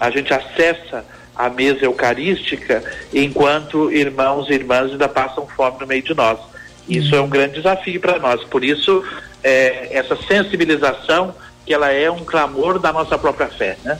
a 0.00 0.10
gente 0.10 0.32
acessa 0.32 1.04
a 1.34 1.50
mesa 1.50 1.84
eucarística 1.84 2.82
enquanto 3.12 3.92
irmãos 3.92 4.48
e 4.48 4.54
irmãs 4.54 4.90
ainda 4.90 5.08
passam 5.08 5.46
fome 5.46 5.78
no 5.80 5.86
meio 5.86 6.02
de 6.02 6.14
nós. 6.14 6.38
Isso 6.88 7.14
uhum. 7.14 7.20
é 7.20 7.24
um 7.24 7.28
grande 7.28 7.54
desafio 7.54 8.00
para 8.00 8.18
nós. 8.18 8.42
Por 8.44 8.64
isso, 8.64 9.04
é, 9.42 9.96
essa 9.96 10.16
sensibilização 10.16 11.34
que 11.64 11.74
ela 11.74 11.90
é 11.90 12.10
um 12.10 12.24
clamor 12.24 12.78
da 12.78 12.92
nossa 12.92 13.18
própria 13.18 13.48
fé, 13.48 13.76
né? 13.84 13.98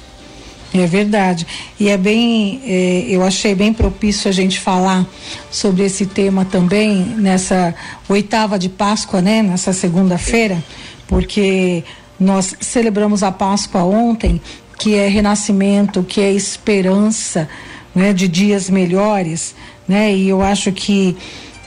É 0.75 0.87
verdade. 0.87 1.47
E 1.79 1.89
é 1.89 1.97
bem, 1.97 2.61
é, 2.65 3.07
eu 3.09 3.23
achei 3.23 3.55
bem 3.55 3.73
propício 3.73 4.29
a 4.29 4.33
gente 4.33 4.61
falar 4.61 5.07
sobre 5.51 5.85
esse 5.85 6.07
tema 6.07 6.45
também 6.45 6.97
nessa 7.17 7.75
oitava 8.09 8.59
de 8.59 8.69
Páscoa, 8.69 9.23
né? 9.23 9.43
Nessa 9.43 9.73
segunda-feira, 9.73 10.63
porque 11.07 11.85
nós 12.19 12.55
celebramos 12.61 13.23
a 13.23 13.33
Páscoa 13.33 13.85
ontem, 13.85 14.41
que 14.79 14.95
é 14.95 15.09
renascimento, 15.09 16.03
que 16.03 16.21
é 16.21 16.33
esperança, 16.33 17.49
né? 17.95 18.13
De 18.13 18.29
dias 18.29 18.69
melhores, 18.69 19.55
né? 19.89 20.13
E 20.13 20.29
eu 20.29 20.43
acho 20.43 20.73
que 20.73 21.17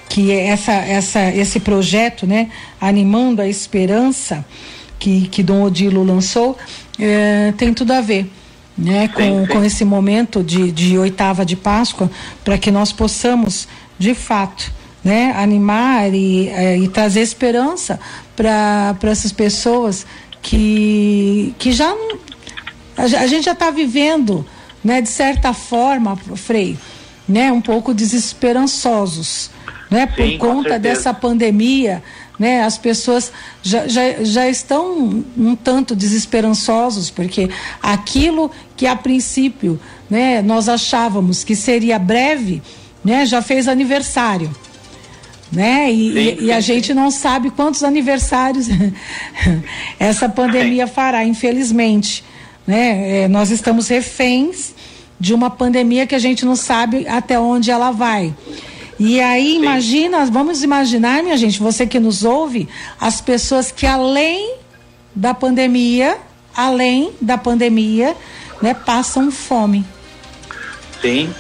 que 0.09 0.31
essa, 0.31 0.73
essa, 0.73 1.31
esse 1.33 1.59
projeto, 1.59 2.25
né, 2.25 2.49
animando 2.81 3.41
a 3.41 3.47
esperança 3.47 4.43
que, 4.97 5.27
que 5.27 5.43
Dom 5.43 5.63
Odilo 5.63 6.03
lançou, 6.03 6.57
é, 6.99 7.53
tem 7.55 7.73
tudo 7.73 7.93
a 7.93 8.01
ver. 8.01 8.29
Né, 8.77 9.09
com, 9.09 9.21
sim, 9.21 9.41
sim. 9.41 9.47
com 9.47 9.63
esse 9.65 9.83
momento 9.83 10.41
de, 10.41 10.71
de 10.71 10.97
oitava 10.97 11.45
de 11.45 11.57
Páscoa, 11.57 12.09
para 12.45 12.57
que 12.57 12.71
nós 12.71 12.93
possamos, 12.93 13.67
de 13.97 14.15
fato, 14.15 14.71
né, 15.03 15.33
animar 15.35 16.13
e, 16.13 16.47
é, 16.47 16.77
e 16.77 16.87
trazer 16.87 17.19
esperança 17.19 17.99
para 18.37 18.95
essas 19.03 19.33
pessoas 19.33 20.05
que, 20.41 21.53
que 21.59 21.73
já 21.73 21.93
a, 22.99 23.03
a 23.03 23.27
gente 23.27 23.45
já 23.45 23.53
está 23.53 23.71
vivendo, 23.71 24.45
né, 24.83 25.01
de 25.01 25.09
certa 25.09 25.53
forma, 25.53 26.17
Frei, 26.35 26.77
né, 27.27 27.51
um 27.51 27.61
pouco 27.61 27.93
desesperançosos, 27.93 29.49
né, 29.89 30.05
por 30.05 30.25
Sim, 30.25 30.37
conta 30.37 30.77
dessa 30.77 31.13
pandemia, 31.13 32.03
né, 32.37 32.63
as 32.63 32.77
pessoas 32.77 33.31
já, 33.61 33.87
já, 33.87 34.23
já 34.23 34.47
estão 34.47 35.23
um 35.37 35.55
tanto 35.55 35.95
desesperançosos, 35.95 37.09
porque 37.09 37.49
aquilo 37.81 38.51
que 38.77 38.85
a 38.85 38.95
princípio, 38.95 39.79
né, 40.09 40.41
nós 40.41 40.69
achávamos 40.69 41.43
que 41.43 41.55
seria 41.55 41.97
breve, 41.97 42.61
né, 43.03 43.25
já 43.25 43.41
fez 43.41 43.67
aniversário 43.67 44.49
né? 45.51 45.91
E, 45.91 46.13
sim, 46.13 46.37
sim, 46.37 46.45
e 46.45 46.51
a 46.51 46.59
gente 46.59 46.93
não 46.93 47.09
sabe 47.09 47.49
quantos 47.49 47.83
aniversários 47.83 48.67
essa 49.99 50.29
pandemia 50.29 50.87
fará, 50.87 51.25
infelizmente, 51.25 52.23
né? 52.67 53.23
É, 53.23 53.27
nós 53.27 53.49
estamos 53.49 53.87
reféns 53.87 54.73
de 55.19 55.33
uma 55.33 55.49
pandemia 55.49 56.05
que 56.07 56.15
a 56.15 56.19
gente 56.19 56.45
não 56.45 56.55
sabe 56.55 57.07
até 57.07 57.39
onde 57.39 57.71
ela 57.71 57.91
vai. 57.91 58.33
E 58.99 59.21
aí, 59.21 59.55
imagina, 59.55 60.25
vamos 60.25 60.61
imaginar, 60.61 61.23
minha 61.23 61.37
gente, 61.37 61.59
você 61.59 61.87
que 61.87 61.99
nos 61.99 62.25
ouve, 62.25 62.67
as 62.99 63.21
pessoas 63.21 63.71
que 63.71 63.85
além 63.85 64.55
da 65.15 65.33
pandemia, 65.33 66.17
além 66.53 67.13
da 67.21 67.37
pandemia, 67.37 68.15
né, 68.61 68.73
passam 68.73 69.31
fome. 69.31 69.85
Sim. 71.01 71.33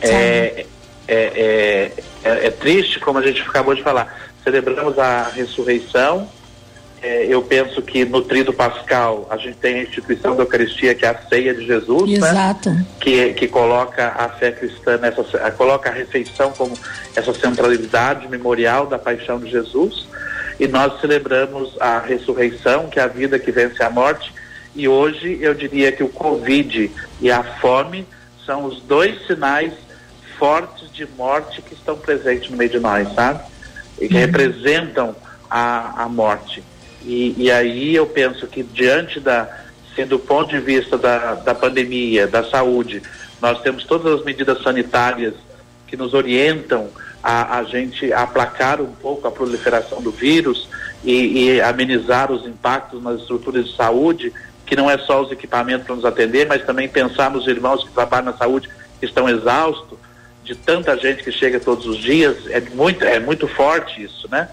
É, 0.00 0.66
é, 1.06 1.14
é, 1.14 1.92
é, 2.24 2.46
é, 2.46 2.50
triste, 2.50 2.98
como 2.98 3.18
a 3.18 3.22
gente 3.22 3.40
acabou 3.42 3.74
de 3.74 3.82
falar. 3.82 4.32
Celebramos 4.42 4.98
a 4.98 5.30
ressurreição. 5.34 6.28
É, 7.02 7.26
eu 7.26 7.42
penso 7.42 7.82
que 7.82 8.04
no 8.04 8.22
Trido 8.22 8.52
Pascal 8.52 9.26
a 9.28 9.36
gente 9.36 9.56
tem 9.56 9.80
a 9.80 9.82
instituição 9.82 10.36
da 10.36 10.44
Eucaristia, 10.44 10.94
que 10.94 11.04
é 11.04 11.08
a 11.08 11.18
ceia 11.28 11.52
de 11.52 11.66
Jesus, 11.66 12.08
né? 12.08 12.28
Exato. 12.28 12.70
Né? 12.70 12.86
Que, 13.00 13.32
que 13.32 13.48
coloca 13.48 14.14
a 14.16 14.28
fé 14.28 14.52
cristã 14.52 14.96
nessa, 14.98 15.24
coloca 15.50 15.90
a 15.90 15.92
refeição 15.92 16.52
como 16.52 16.78
essa 17.16 17.34
centralidade 17.34 18.28
memorial 18.28 18.86
da 18.86 19.00
paixão 19.00 19.40
de 19.40 19.50
Jesus. 19.50 20.06
E 20.60 20.68
nós 20.68 21.00
celebramos 21.00 21.76
a 21.80 21.98
ressurreição, 21.98 22.88
que 22.88 23.00
é 23.00 23.02
a 23.02 23.08
vida 23.08 23.36
que 23.36 23.50
vence 23.50 23.82
a 23.82 23.90
morte. 23.90 24.32
E 24.72 24.86
hoje 24.86 25.38
eu 25.40 25.54
diria 25.54 25.90
que 25.90 26.04
o 26.04 26.08
Covid 26.08 26.88
e 27.20 27.32
a 27.32 27.42
fome 27.42 28.06
são 28.46 28.64
os 28.64 28.80
dois 28.82 29.26
sinais 29.26 29.72
fortes 30.38 30.88
de 30.92 31.04
morte 31.16 31.60
que 31.62 31.74
estão 31.74 31.96
presentes 31.96 32.48
no 32.48 32.56
meio 32.56 32.70
de 32.70 32.78
nós, 32.78 33.12
sabe? 33.12 33.40
E 34.00 34.06
que 34.06 34.14
uhum. 34.14 34.20
representam 34.20 35.16
a, 35.50 36.04
a 36.04 36.08
morte. 36.08 36.62
E, 37.04 37.34
e 37.36 37.50
aí 37.50 37.94
eu 37.94 38.06
penso 38.06 38.46
que 38.46 38.62
diante 38.62 39.18
da, 39.18 39.48
sendo 39.94 40.10
do 40.10 40.18
ponto 40.18 40.50
de 40.50 40.60
vista 40.60 40.96
da, 40.96 41.34
da 41.34 41.54
pandemia, 41.54 42.26
da 42.26 42.44
saúde, 42.44 43.02
nós 43.40 43.60
temos 43.60 43.84
todas 43.84 44.20
as 44.20 44.24
medidas 44.24 44.62
sanitárias 44.62 45.34
que 45.86 45.96
nos 45.96 46.14
orientam 46.14 46.88
a, 47.22 47.58
a 47.58 47.64
gente 47.64 48.12
aplacar 48.12 48.80
um 48.80 48.92
pouco 48.92 49.28
a 49.28 49.30
proliferação 49.30 50.00
do 50.00 50.10
vírus 50.10 50.68
e, 51.04 51.44
e, 51.44 51.60
amenizar 51.60 52.32
os 52.32 52.46
impactos 52.46 53.02
nas 53.02 53.20
estruturas 53.20 53.66
de 53.66 53.76
saúde, 53.76 54.32
que 54.64 54.74
não 54.74 54.90
é 54.90 54.96
só 54.98 55.22
os 55.22 55.30
equipamentos 55.30 55.86
para 55.86 55.96
nos 55.96 56.04
atender, 56.04 56.46
mas 56.46 56.64
também 56.64 56.88
pensar 56.88 57.30
nos 57.30 57.46
irmãos 57.46 57.84
que 57.84 57.90
trabalham 57.90 58.26
na 58.26 58.36
saúde 58.36 58.68
que 58.98 59.06
estão 59.06 59.28
exaustos, 59.28 59.98
de 60.44 60.54
tanta 60.54 60.96
gente 60.96 61.22
que 61.22 61.30
chega 61.30 61.60
todos 61.60 61.86
os 61.86 61.98
dias, 61.98 62.46
é 62.48 62.60
muito, 62.60 63.04
é 63.04 63.20
muito 63.20 63.46
forte 63.46 64.02
isso, 64.02 64.28
né? 64.30 64.48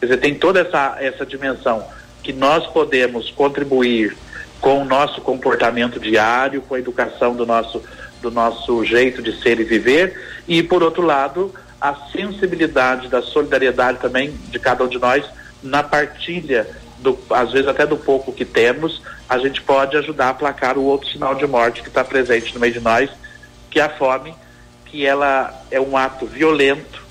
Quer 0.00 0.06
dizer, 0.06 0.18
tem 0.18 0.34
toda 0.34 0.60
essa, 0.60 0.96
essa 1.00 1.24
dimensão 1.24 1.84
que 2.22 2.32
nós 2.32 2.66
podemos 2.66 3.30
contribuir 3.30 4.16
com 4.60 4.82
o 4.82 4.84
nosso 4.84 5.20
comportamento 5.20 6.00
diário, 6.00 6.62
com 6.62 6.74
a 6.74 6.78
educação 6.78 7.34
do 7.34 7.46
nosso, 7.46 7.82
do 8.20 8.30
nosso 8.30 8.84
jeito 8.84 9.22
de 9.22 9.40
ser 9.40 9.60
e 9.60 9.64
viver, 9.64 10.18
e 10.48 10.62
por 10.62 10.82
outro 10.82 11.02
lado, 11.02 11.54
a 11.80 11.94
sensibilidade 12.10 13.08
da 13.08 13.22
solidariedade 13.22 13.98
também 13.98 14.32
de 14.48 14.58
cada 14.58 14.84
um 14.84 14.88
de 14.88 14.98
nós 14.98 15.24
na 15.62 15.82
partilha, 15.82 16.66
do, 16.98 17.18
às 17.30 17.52
vezes 17.52 17.68
até 17.68 17.86
do 17.86 17.96
pouco 17.96 18.32
que 18.32 18.44
temos, 18.44 19.02
a 19.28 19.38
gente 19.38 19.62
pode 19.62 19.96
ajudar 19.96 20.26
a 20.26 20.30
aplacar 20.30 20.78
o 20.78 20.84
outro 20.84 21.08
sinal 21.08 21.34
de 21.34 21.46
morte 21.46 21.82
que 21.82 21.88
está 21.88 22.02
presente 22.02 22.52
no 22.54 22.60
meio 22.60 22.72
de 22.72 22.80
nós, 22.80 23.10
que 23.70 23.78
é 23.78 23.84
a 23.84 23.88
fome, 23.88 24.34
que 24.86 25.04
ela 25.04 25.54
é 25.70 25.80
um 25.80 25.96
ato 25.96 26.26
violento 26.26 27.05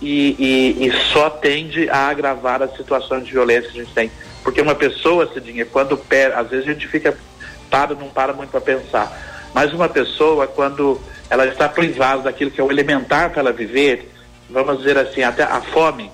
e, 0.00 0.36
e, 0.38 0.86
e, 0.86 0.92
só 1.12 1.30
tende 1.30 1.88
a 1.88 2.08
agravar 2.08 2.62
as 2.62 2.76
situações 2.76 3.24
de 3.24 3.32
violência 3.32 3.70
que 3.70 3.80
a 3.80 3.84
gente 3.84 3.94
tem. 3.94 4.10
Porque 4.42 4.60
uma 4.60 4.74
pessoa, 4.74 5.30
Cidinha, 5.32 5.64
quando 5.64 5.96
per, 5.96 6.36
às 6.36 6.48
vezes 6.48 6.68
a 6.68 6.72
gente 6.72 6.86
fica 6.86 7.16
para, 7.70 7.94
não 7.94 8.08
para 8.08 8.32
muito 8.32 8.50
para 8.50 8.60
pensar, 8.60 9.50
mas 9.54 9.72
uma 9.72 9.88
pessoa, 9.88 10.46
quando 10.46 11.00
ela 11.30 11.46
está 11.46 11.68
privada 11.68 12.22
daquilo 12.22 12.50
que 12.50 12.60
é 12.60 12.64
o 12.64 12.70
elementar 12.70 13.30
para 13.30 13.40
ela 13.40 13.52
viver, 13.52 14.10
vamos 14.50 14.78
dizer 14.78 14.98
assim, 14.98 15.22
até 15.22 15.42
a 15.42 15.60
fome, 15.60 16.10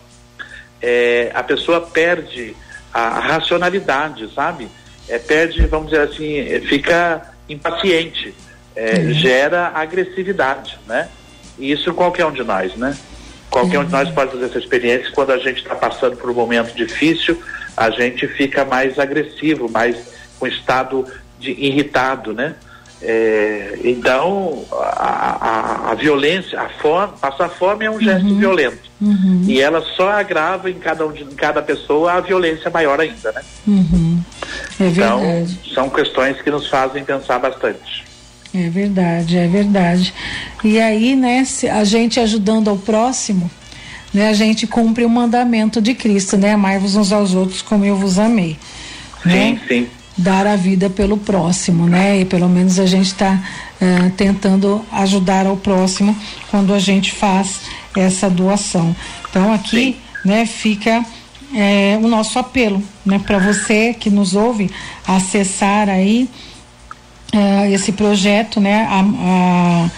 é, 0.81 1.31
a 1.35 1.43
pessoa 1.43 1.81
perde 1.81 2.57
a, 2.93 3.01
a 3.01 3.21
racionalidade, 3.21 4.33
sabe? 4.35 4.69
É, 5.09 5.19
perde, 5.19 5.67
vamos 5.67 5.91
dizer 5.91 6.03
assim, 6.03 6.61
fica 6.69 7.35
impaciente 7.49 8.35
é, 8.75 8.99
uhum. 8.99 9.13
gera 9.13 9.73
agressividade, 9.75 10.79
né? 10.87 11.09
E 11.59 11.71
isso 11.71 11.93
qualquer 11.93 12.25
um 12.27 12.33
de 12.33 12.43
nós, 12.43 12.75
né? 12.77 12.97
Qualquer 13.53 13.81
um 13.81 13.85
de 13.85 13.93
nós 13.93 14.09
pode 14.09 14.33
fazer 14.33 14.47
essa 14.47 14.59
experiência 14.59 15.13
quando 15.13 15.31
a 15.31 15.37
gente 15.37 15.59
está 15.59 15.75
passando 15.75 16.17
por 16.17 16.31
um 16.31 16.35
momento 16.35 16.75
difícil, 16.75 17.39
a 17.77 17.91
gente 17.91 18.27
fica 18.27 18.65
mais 18.65 18.99
agressivo, 18.99 19.71
mais 19.71 19.95
com 20.41 20.47
estado 20.47 21.07
de 21.39 21.51
irritado, 21.51 22.33
né? 22.33 22.55
É, 23.05 23.79
então, 23.85 24.65
a, 24.73 25.89
a, 25.89 25.91
a, 25.91 25.95
violência, 25.95 26.59
a 26.59 26.69
fome, 26.69 27.13
passar 27.21 27.49
fome 27.51 27.85
é 27.85 27.91
um 27.91 28.01
gesto 28.01 28.27
uhum. 28.27 28.39
violento. 28.39 28.91
Uhum. 29.01 29.45
E 29.47 29.61
ela 29.61 29.83
só 29.97 30.09
agrava 30.09 30.71
em 30.71 30.79
cada, 30.79 31.05
um 31.05 31.15
em 31.15 31.35
cada 31.35 31.61
pessoa 31.61 32.13
a 32.13 32.21
violência 32.21 32.71
maior 32.71 33.01
ainda, 33.01 33.33
né? 33.33 33.43
Uhum. 33.67 34.23
É 34.81 34.87
então, 34.87 35.21
são 35.75 35.91
questões 35.91 36.41
que 36.41 36.51
nos 36.51 36.69
fazem 36.69 37.05
pensar 37.05 37.39
bastante. 37.39 38.05
É 38.55 38.69
verdade, 38.69 39.39
é 39.39 39.49
verdade. 39.49 40.13
E 40.63 40.79
aí, 40.79 41.17
né, 41.17 41.43
a 41.73 41.85
gente 41.85 42.21
ajudando 42.21 42.69
ao 42.69 42.77
próximo, 42.77 43.51
né, 44.13 44.29
a 44.29 44.35
gente 44.35 44.67
cumpre 44.67 45.05
o 45.05 45.11
mandamento 45.11 45.81
de 45.81 45.95
Cristo, 45.95 46.37
né? 46.37 46.53
Amai-vos 46.53 46.95
uns 46.95 47.13
aos 47.13 47.35
outros 47.35 47.63
como 47.63 47.85
eu 47.85 47.97
vos 47.97 48.19
amei. 48.19 48.59
Né? 49.25 49.59
Sim, 49.69 49.69
sim. 49.69 49.87
Dar 50.19 50.47
a 50.47 50.57
vida 50.57 50.91
pelo 50.91 51.17
próximo, 51.17 51.87
né? 51.87 52.21
E 52.21 52.25
pelo 52.27 52.47
menos 52.47 52.79
a 52.79 52.85
gente 52.85 53.07
está 53.07 53.43
uh, 53.81 54.11
tentando 54.11 54.85
ajudar 54.93 55.47
ao 55.47 55.57
próximo 55.57 56.15
quando 56.51 56.75
a 56.75 56.79
gente 56.79 57.13
faz 57.13 57.61
essa 57.97 58.29
doação. 58.29 58.95
Então 59.31 59.51
aqui, 59.51 59.77
sim. 59.77 59.97
né, 60.29 60.45
fica 60.45 61.03
é, 61.55 61.99
o 62.03 62.07
nosso 62.07 62.39
apelo, 62.39 62.83
né, 63.07 63.19
para 63.19 63.39
você 63.39 63.95
que 63.95 64.11
nos 64.11 64.35
ouve 64.35 64.71
acessar 65.07 65.89
aí 65.89 66.29
uh, 67.35 67.73
esse 67.73 67.93
projeto, 67.93 68.61
né? 68.61 68.87
A, 68.89 69.01
a, 69.01 69.91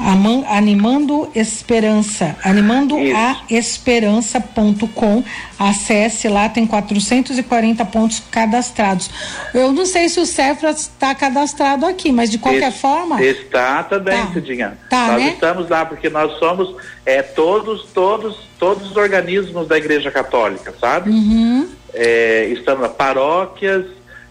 a, 0.00 0.56
animando 0.56 1.28
Esperança, 1.34 2.36
animando 2.44 2.96
a 2.96 3.42
esperança.com. 3.50 5.24
Acesse 5.58 6.28
lá, 6.28 6.48
tem 6.48 6.66
440 6.66 7.84
pontos 7.86 8.22
cadastrados. 8.30 9.10
Eu 9.52 9.72
não 9.72 9.84
sei 9.84 10.08
se 10.08 10.20
o 10.20 10.26
Cefra 10.26 10.70
está 10.70 11.14
cadastrado 11.14 11.84
aqui, 11.84 12.12
mas 12.12 12.30
de 12.30 12.38
qualquer 12.38 12.72
forma. 12.72 13.22
Está 13.22 13.82
também, 13.82 14.16
tá. 14.16 14.32
Cidinha. 14.32 14.78
Tá, 14.88 15.06
nós 15.08 15.22
né? 15.22 15.30
estamos 15.30 15.68
lá 15.68 15.84
porque 15.84 16.08
nós 16.08 16.38
somos 16.38 16.76
é, 17.04 17.22
todos, 17.22 17.86
todos, 17.92 18.48
todos 18.58 18.90
os 18.90 18.96
organismos 18.96 19.66
da 19.66 19.76
Igreja 19.76 20.10
Católica, 20.10 20.72
sabe? 20.80 21.10
Uhum. 21.10 21.68
É, 21.92 22.46
estamos 22.52 22.88
paróquias, 22.92 23.84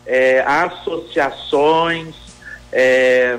é, 0.05 0.41
associações, 0.47 2.15
é, 2.71 3.37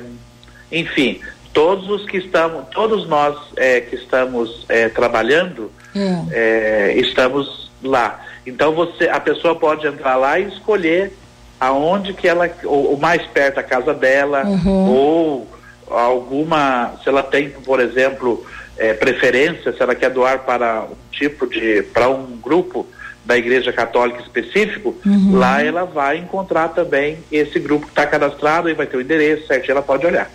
enfim, 0.70 1.20
todos 1.52 1.88
os 1.88 2.06
que 2.06 2.18
estamos, 2.18 2.68
todos 2.70 3.08
nós 3.08 3.36
é, 3.56 3.80
que 3.80 3.96
estamos 3.96 4.64
é, 4.68 4.88
trabalhando, 4.88 5.70
é. 5.94 6.22
é. 6.30 6.98
estamos 6.98 7.70
lá. 7.82 8.20
Então 8.46 8.72
você, 8.72 9.08
a 9.08 9.20
pessoa 9.20 9.54
pode 9.54 9.86
entrar 9.86 10.16
lá 10.16 10.38
e 10.38 10.48
escolher 10.48 11.12
aonde 11.60 12.12
que 12.12 12.28
ela, 12.28 12.48
o 12.64 12.96
mais 12.96 13.22
perto 13.26 13.56
da 13.56 13.62
casa 13.62 13.92
dela, 13.92 14.44
uhum. 14.44 14.88
ou 14.90 15.48
alguma, 15.90 16.94
se 17.02 17.08
ela 17.08 17.22
tem, 17.22 17.50
por 17.50 17.80
exemplo, 17.80 18.46
é, 18.76 18.94
preferência, 18.94 19.72
se 19.72 19.82
ela 19.82 19.94
quer 19.94 20.10
doar 20.10 20.40
para 20.40 20.84
um 20.84 20.94
tipo 21.10 21.46
de, 21.46 21.82
para 21.82 22.08
um 22.08 22.36
grupo 22.36 22.86
da 23.28 23.36
Igreja 23.36 23.70
Católica 23.74 24.22
específico, 24.22 24.96
uhum. 25.04 25.36
lá 25.36 25.62
ela 25.62 25.84
vai 25.84 26.16
encontrar 26.16 26.68
também 26.68 27.18
esse 27.30 27.58
grupo 27.58 27.84
que 27.84 27.92
está 27.92 28.06
cadastrado 28.06 28.70
e 28.70 28.74
vai 28.74 28.86
ter 28.86 28.96
o 28.96 29.02
endereço 29.02 29.46
certo, 29.46 29.70
ela 29.70 29.82
pode 29.82 30.06
olhar. 30.06 30.30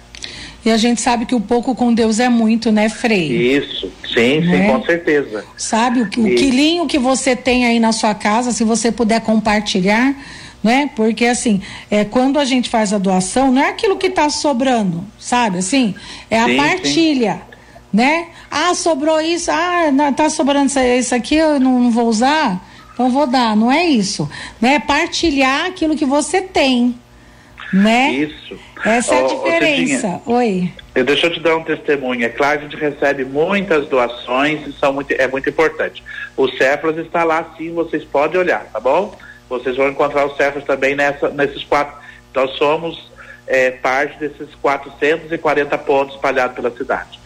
E 0.63 0.69
a 0.69 0.77
gente 0.77 1.01
sabe 1.01 1.25
que 1.25 1.33
o 1.33 1.41
pouco 1.41 1.73
com 1.73 1.91
Deus 1.91 2.19
é 2.19 2.29
muito, 2.29 2.71
né, 2.71 2.87
Frei? 2.89 3.57
Isso, 3.57 3.91
sim, 4.13 4.41
né? 4.41 4.67
sim, 4.67 4.71
com 4.71 4.85
certeza. 4.85 5.43
Sabe, 5.57 6.01
o, 6.01 6.03
o 6.03 6.35
quilinho 6.35 6.85
que 6.85 6.99
você 6.99 7.35
tem 7.35 7.65
aí 7.65 7.79
na 7.79 7.91
sua 7.91 8.13
casa, 8.13 8.51
se 8.51 8.63
você 8.63 8.91
puder 8.91 9.21
compartilhar, 9.21 10.15
né? 10.63 10.91
Porque 10.95 11.25
assim, 11.25 11.63
é, 11.89 12.05
quando 12.05 12.37
a 12.37 12.45
gente 12.45 12.69
faz 12.69 12.93
a 12.93 12.99
doação, 12.99 13.51
não 13.51 13.61
é 13.63 13.69
aquilo 13.69 13.97
que 13.97 14.05
está 14.05 14.29
sobrando, 14.29 15.03
sabe? 15.17 15.57
Assim, 15.57 15.95
é 16.29 16.39
a 16.39 16.45
sim, 16.45 16.57
partilha, 16.57 17.33
sim. 17.33 17.41
né? 17.91 18.27
Ah, 18.51 18.75
sobrou 18.75 19.19
isso, 19.19 19.49
ah, 19.49 20.13
tá 20.15 20.29
sobrando 20.29 20.71
isso 20.99 21.15
aqui, 21.15 21.35
eu 21.35 21.59
não, 21.59 21.79
não 21.79 21.89
vou 21.89 22.07
usar, 22.07 22.69
então 22.93 23.09
vou 23.09 23.27
dar. 23.27 23.55
Não 23.55 23.71
é 23.71 23.83
isso, 23.83 24.29
né? 24.61 24.75
É 24.75 24.79
partilhar 24.79 25.65
aquilo 25.65 25.95
que 25.95 26.05
você 26.05 26.41
tem, 26.41 26.95
né? 27.73 28.11
Isso. 28.11 28.57
Essa 28.85 29.15
é 29.15 29.23
a 29.23 29.27
diferença. 29.27 30.21
Oi. 30.25 30.71
Eu, 30.93 31.03
deixa 31.03 31.27
eu 31.27 31.33
te 31.33 31.39
dar 31.39 31.57
um 31.57 31.63
testemunho. 31.63 32.25
É 32.25 32.29
claro 32.29 32.59
que 32.59 32.65
a 32.65 32.69
gente 32.69 32.79
recebe 32.79 33.25
muitas 33.25 33.87
doações 33.87 34.67
e 34.67 34.73
são 34.73 34.93
muito, 34.93 35.11
é 35.11 35.27
muito 35.27 35.49
importante. 35.49 36.03
O 36.37 36.47
Cefras 36.49 36.97
está 36.97 37.23
lá 37.23 37.53
sim, 37.57 37.73
vocês 37.73 38.03
podem 38.03 38.39
olhar, 38.39 38.65
tá 38.71 38.79
bom? 38.79 39.17
Vocês 39.49 39.75
vão 39.75 39.89
encontrar 39.89 40.25
o 40.25 40.35
Cefras 40.35 40.63
também 40.63 40.95
nessa, 40.95 41.29
nesses 41.29 41.63
quatro. 41.63 41.95
Nós 42.35 42.51
somos 42.57 43.11
é, 43.47 43.71
parte 43.71 44.19
desses 44.19 44.53
440 44.61 45.77
pontos 45.79 46.15
espalhados 46.15 46.55
pela 46.55 46.71
cidade. 46.71 47.19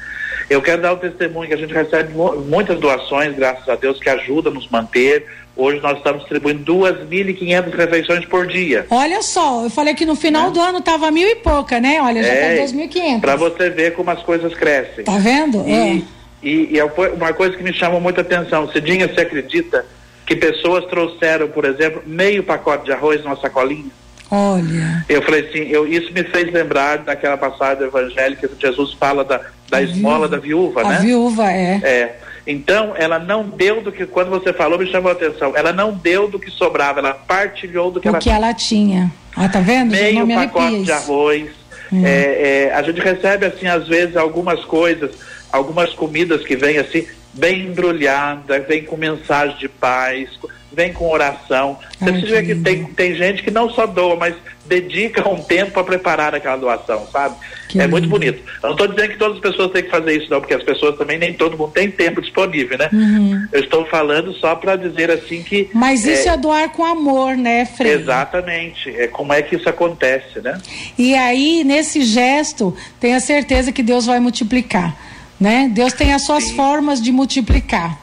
Eu 0.49 0.61
quero 0.61 0.81
dar 0.81 0.93
um 0.93 0.97
testemunho 0.97 1.47
que 1.47 1.53
a 1.53 1.57
gente 1.57 1.73
recebe 1.73 2.13
muitas 2.13 2.79
doações, 2.79 3.35
graças 3.35 3.67
a 3.67 3.75
Deus, 3.75 3.99
que 3.99 4.09
ajudam 4.09 4.51
a 4.51 4.55
nos 4.55 4.69
manter. 4.69 5.27
Hoje 5.57 5.81
nós 5.81 5.97
estamos 5.97 6.19
distribuindo 6.19 6.63
2.500 6.71 7.75
refeições 7.75 8.25
por 8.25 8.45
dia. 8.45 8.85
Olha 8.91 9.23
só, 9.23 9.63
eu 9.63 9.69
falei 9.71 9.95
que 9.95 10.05
no 10.05 10.15
final 10.15 10.49
é. 10.49 10.51
do 10.51 10.61
ano 10.61 10.77
estava 10.77 11.09
mil 11.09 11.27
e 11.27 11.35
pouca, 11.35 11.79
né? 11.79 11.99
Olha, 11.99 12.21
já 12.21 12.33
está 12.33 12.47
é, 12.47 12.65
2.500. 12.65 13.21
Para 13.21 13.35
você 13.35 13.69
ver 13.71 13.93
como 13.93 14.11
as 14.11 14.21
coisas 14.21 14.53
crescem. 14.53 15.03
Tá 15.03 15.17
vendo? 15.17 15.67
E, 15.67 15.73
é. 15.73 16.01
E, 16.43 16.73
e, 16.73 16.79
é 16.79 16.85
uma 16.85 17.33
coisa 17.33 17.57
que 17.57 17.63
me 17.63 17.73
chama 17.73 17.99
muita 17.99 18.21
atenção. 18.21 18.71
Cidinha, 18.71 19.07
você 19.07 19.21
acredita 19.21 19.83
que 20.27 20.35
pessoas 20.35 20.85
trouxeram, 20.85 21.47
por 21.47 21.65
exemplo, 21.65 22.03
meio 22.05 22.43
pacote 22.43 22.85
de 22.85 22.91
arroz 22.91 23.23
numa 23.23 23.35
sacolinha? 23.35 23.89
Olha. 24.29 25.05
Eu 25.09 25.21
falei 25.23 25.47
assim, 25.47 25.59
eu, 25.69 25.87
isso 25.87 26.11
me 26.13 26.23
fez 26.23 26.51
lembrar 26.51 26.99
daquela 26.99 27.37
passagem 27.37 27.83
evangélica 27.83 28.47
que 28.47 28.61
Jesus 28.61 28.93
fala 28.93 29.23
da, 29.23 29.41
da 29.69 29.81
esmola 29.81 30.27
da 30.27 30.37
viúva, 30.37 30.81
a 30.81 30.89
né? 30.89 30.95
A 30.97 30.99
viúva, 30.99 31.51
é. 31.51 31.79
É. 31.81 32.15
Então, 32.47 32.93
ela 32.95 33.19
não 33.19 33.43
deu 33.43 33.81
do 33.81 33.91
que, 33.91 34.05
quando 34.05 34.29
você 34.29 34.53
falou, 34.53 34.79
me 34.79 34.89
chamou 34.89 35.09
a 35.09 35.13
atenção, 35.13 35.51
ela 35.53 35.73
não 35.73 35.91
deu 35.91 36.29
do 36.29 36.39
que 36.39 36.49
sobrava, 36.49 36.99
ela 36.99 37.13
partilhou 37.13 37.91
do 37.91 37.99
que, 37.99 38.07
ela, 38.07 38.19
que 38.19 38.29
ela 38.29 38.53
tinha. 38.53 39.11
Ah, 39.35 39.49
tá 39.49 39.59
vendo? 39.59 39.91
Meio 39.91 40.25
pacote 40.25 40.83
de 40.83 40.91
arroz. 40.91 41.49
Hum. 41.91 42.05
É, 42.05 42.69
é, 42.69 42.73
a 42.73 42.81
gente 42.81 43.01
recebe, 43.01 43.45
assim, 43.45 43.67
às 43.67 43.87
vezes, 43.87 44.15
algumas 44.15 44.63
coisas, 44.63 45.11
algumas 45.51 45.93
comidas 45.93 46.41
que 46.43 46.55
vêm, 46.55 46.77
assim, 46.77 47.05
bem 47.33 47.67
embrulhadas, 47.67 48.67
vem 48.67 48.83
com 48.83 48.97
mensagem 48.97 49.57
de 49.57 49.69
paz, 49.69 50.29
vem 50.71 50.93
com 50.93 51.09
oração. 51.09 51.79
Você 51.99 52.11
precisa 52.11 52.35
ver 52.35 52.45
que 52.45 52.55
tem, 52.55 52.85
tem 52.85 53.15
gente 53.15 53.41
que 53.41 53.49
não 53.49 53.69
só 53.69 53.87
doa, 53.87 54.15
mas 54.15 54.35
dedica 54.67 55.27
um 55.27 55.41
tempo 55.41 55.71
para 55.71 55.83
preparar 55.83 56.35
aquela 56.35 56.57
doação, 56.57 57.07
sabe? 57.11 57.35
Que 57.67 57.79
é 57.79 57.81
lindo. 57.81 57.91
muito 57.91 58.07
bonito. 58.07 58.43
Eu 58.61 58.69
não 58.69 58.71
estou 58.71 58.87
dizendo 58.87 59.09
que 59.09 59.17
todas 59.17 59.37
as 59.37 59.41
pessoas 59.41 59.71
têm 59.71 59.83
que 59.83 59.89
fazer 59.89 60.17
isso, 60.17 60.29
não, 60.29 60.39
porque 60.39 60.53
as 60.53 60.63
pessoas 60.63 60.97
também, 60.97 61.17
nem 61.17 61.33
todo 61.33 61.57
mundo 61.57 61.71
tem 61.71 61.89
tempo 61.89 62.21
disponível, 62.21 62.77
né? 62.77 62.89
Uhum. 62.93 63.47
Eu 63.51 63.61
estou 63.61 63.85
falando 63.85 64.33
só 64.33 64.55
para 64.55 64.75
dizer 64.75 65.09
assim 65.09 65.41
que. 65.41 65.69
Mas 65.73 66.05
isso 66.05 66.29
é, 66.29 66.33
é 66.33 66.37
doar 66.37 66.69
com 66.69 66.85
amor, 66.85 67.35
né, 67.35 67.65
Frei? 67.65 67.93
Exatamente. 67.93 68.89
É 68.89 69.07
como 69.07 69.33
é 69.33 69.41
que 69.41 69.55
isso 69.55 69.67
acontece, 69.67 70.39
né? 70.41 70.59
E 70.97 71.15
aí, 71.15 71.63
nesse 71.63 72.03
gesto, 72.03 72.75
tenha 72.99 73.19
certeza 73.19 73.71
que 73.71 73.81
Deus 73.81 74.05
vai 74.05 74.19
multiplicar. 74.19 74.95
Né? 75.39 75.69
Deus 75.71 75.93
tem 75.93 76.13
as 76.13 76.23
suas 76.23 76.45
Sim. 76.45 76.55
formas 76.55 77.01
de 77.01 77.11
multiplicar. 77.11 77.99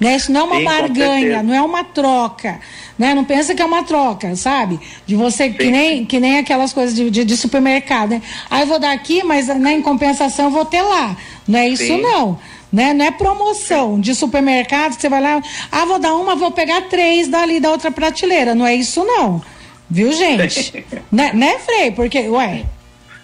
Né? 0.00 0.14
Isso 0.14 0.30
não 0.30 0.42
é 0.42 0.44
uma 0.44 0.56
Sim, 0.56 0.64
barganha, 0.64 1.42
não 1.42 1.54
é 1.54 1.60
uma 1.60 1.82
troca. 1.82 2.60
Né? 2.98 3.14
Não 3.14 3.24
pensa 3.24 3.54
que 3.54 3.60
é 3.60 3.64
uma 3.64 3.82
troca, 3.82 4.34
sabe? 4.36 4.78
De 5.04 5.16
você, 5.16 5.50
que 5.50 5.70
nem, 5.70 6.04
que 6.04 6.20
nem 6.20 6.38
aquelas 6.38 6.72
coisas 6.72 6.94
de, 6.94 7.10
de, 7.10 7.24
de 7.24 7.36
supermercado. 7.36 8.10
Né? 8.10 8.22
Ah, 8.48 8.60
eu 8.60 8.66
vou 8.66 8.78
dar 8.78 8.92
aqui, 8.92 9.22
mas 9.24 9.48
né, 9.48 9.72
em 9.72 9.82
compensação 9.82 10.46
eu 10.46 10.50
vou 10.50 10.64
ter 10.64 10.82
lá. 10.82 11.16
Não 11.46 11.58
é 11.58 11.68
isso, 11.68 11.84
Sim. 11.84 12.00
não. 12.00 12.38
Né? 12.72 12.94
Não 12.94 13.04
é 13.04 13.10
promoção 13.10 14.00
de 14.00 14.14
supermercado, 14.14 14.92
você 14.92 15.08
vai 15.08 15.20
lá, 15.20 15.42
ah, 15.72 15.84
vou 15.84 15.98
dar 15.98 16.14
uma, 16.14 16.36
vou 16.36 16.52
pegar 16.52 16.82
três 16.82 17.26
dali 17.26 17.58
da 17.58 17.70
outra 17.70 17.90
prateleira. 17.90 18.54
Não 18.54 18.66
é 18.66 18.74
isso, 18.74 19.04
não. 19.04 19.42
Viu, 19.90 20.12
gente? 20.12 20.84
né, 21.10 21.32
né, 21.32 21.58
Frei? 21.58 21.90
Porque, 21.90 22.28
ué, 22.28 22.66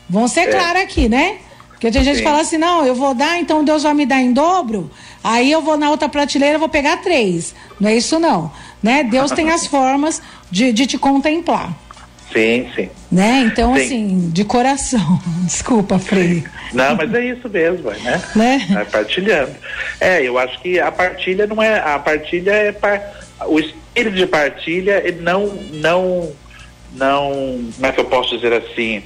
vamos 0.09 0.33
ser 0.33 0.49
é. 0.49 0.51
claros 0.51 0.83
aqui, 0.83 1.09
né? 1.09 1.37
Porque 1.85 1.99
tem 1.99 2.03
gente 2.05 2.17
Sim. 2.17 2.23
que 2.23 2.29
fala 2.31 2.41
assim, 2.41 2.57
não, 2.57 2.87
eu 2.87 2.95
vou 2.95 3.13
dar, 3.13 3.39
então 3.39 3.63
Deus 3.63 3.83
vai 3.83 3.93
me 3.93 4.07
dar 4.07 4.19
em 4.19 4.33
dobro, 4.33 4.91
aí 5.23 5.53
eu 5.53 5.61
vou 5.61 5.77
na 5.77 5.91
outra 5.91 6.09
prateleira, 6.09 6.59
vou 6.59 6.67
pegar 6.67 6.97
três. 7.03 7.55
Não 7.79 7.91
é 7.91 7.95
isso 7.95 8.19
não. 8.19 8.51
Né? 8.83 9.05
Deus 9.05 9.31
tem 9.33 9.51
as 9.51 9.67
formas 9.69 10.23
de, 10.51 10.73
de 10.73 10.87
te 10.87 10.97
contemplar. 10.97 11.77
Sim, 12.33 12.71
sim. 12.75 12.89
Né? 13.13 13.43
Então, 13.45 13.77
sim. 13.77 13.83
assim, 13.83 14.31
de 14.31 14.47
coração. 14.47 15.21
Desculpa, 15.45 15.99
Frei. 15.99 16.43
Não, 16.73 16.97
mas 16.97 17.13
é 17.13 17.23
isso 17.23 17.51
mesmo, 17.51 17.91
né? 17.91 18.23
né? 18.35 18.67
É 18.81 18.85
partilhando. 18.87 19.55
É, 20.01 20.23
eu 20.27 20.39
acho 20.39 20.59
que 20.63 20.81
a 20.81 20.91
partilha 20.91 21.47
não 21.47 21.63
é. 21.63 21.81
A 21.81 21.99
partilha 21.99 22.51
é. 22.51 22.73
Par, 22.73 22.99
o 23.47 23.61
espírito 23.61 24.17
de 24.17 24.27
partilha 24.27 25.03
ele 25.05 25.21
não, 25.21 25.49
não, 25.75 26.33
não. 26.93 27.31
Como 27.75 27.87
é 27.87 27.93
que 27.93 28.01
eu 28.01 28.07
posso 28.07 28.35
dizer 28.37 28.55
assim? 28.55 29.03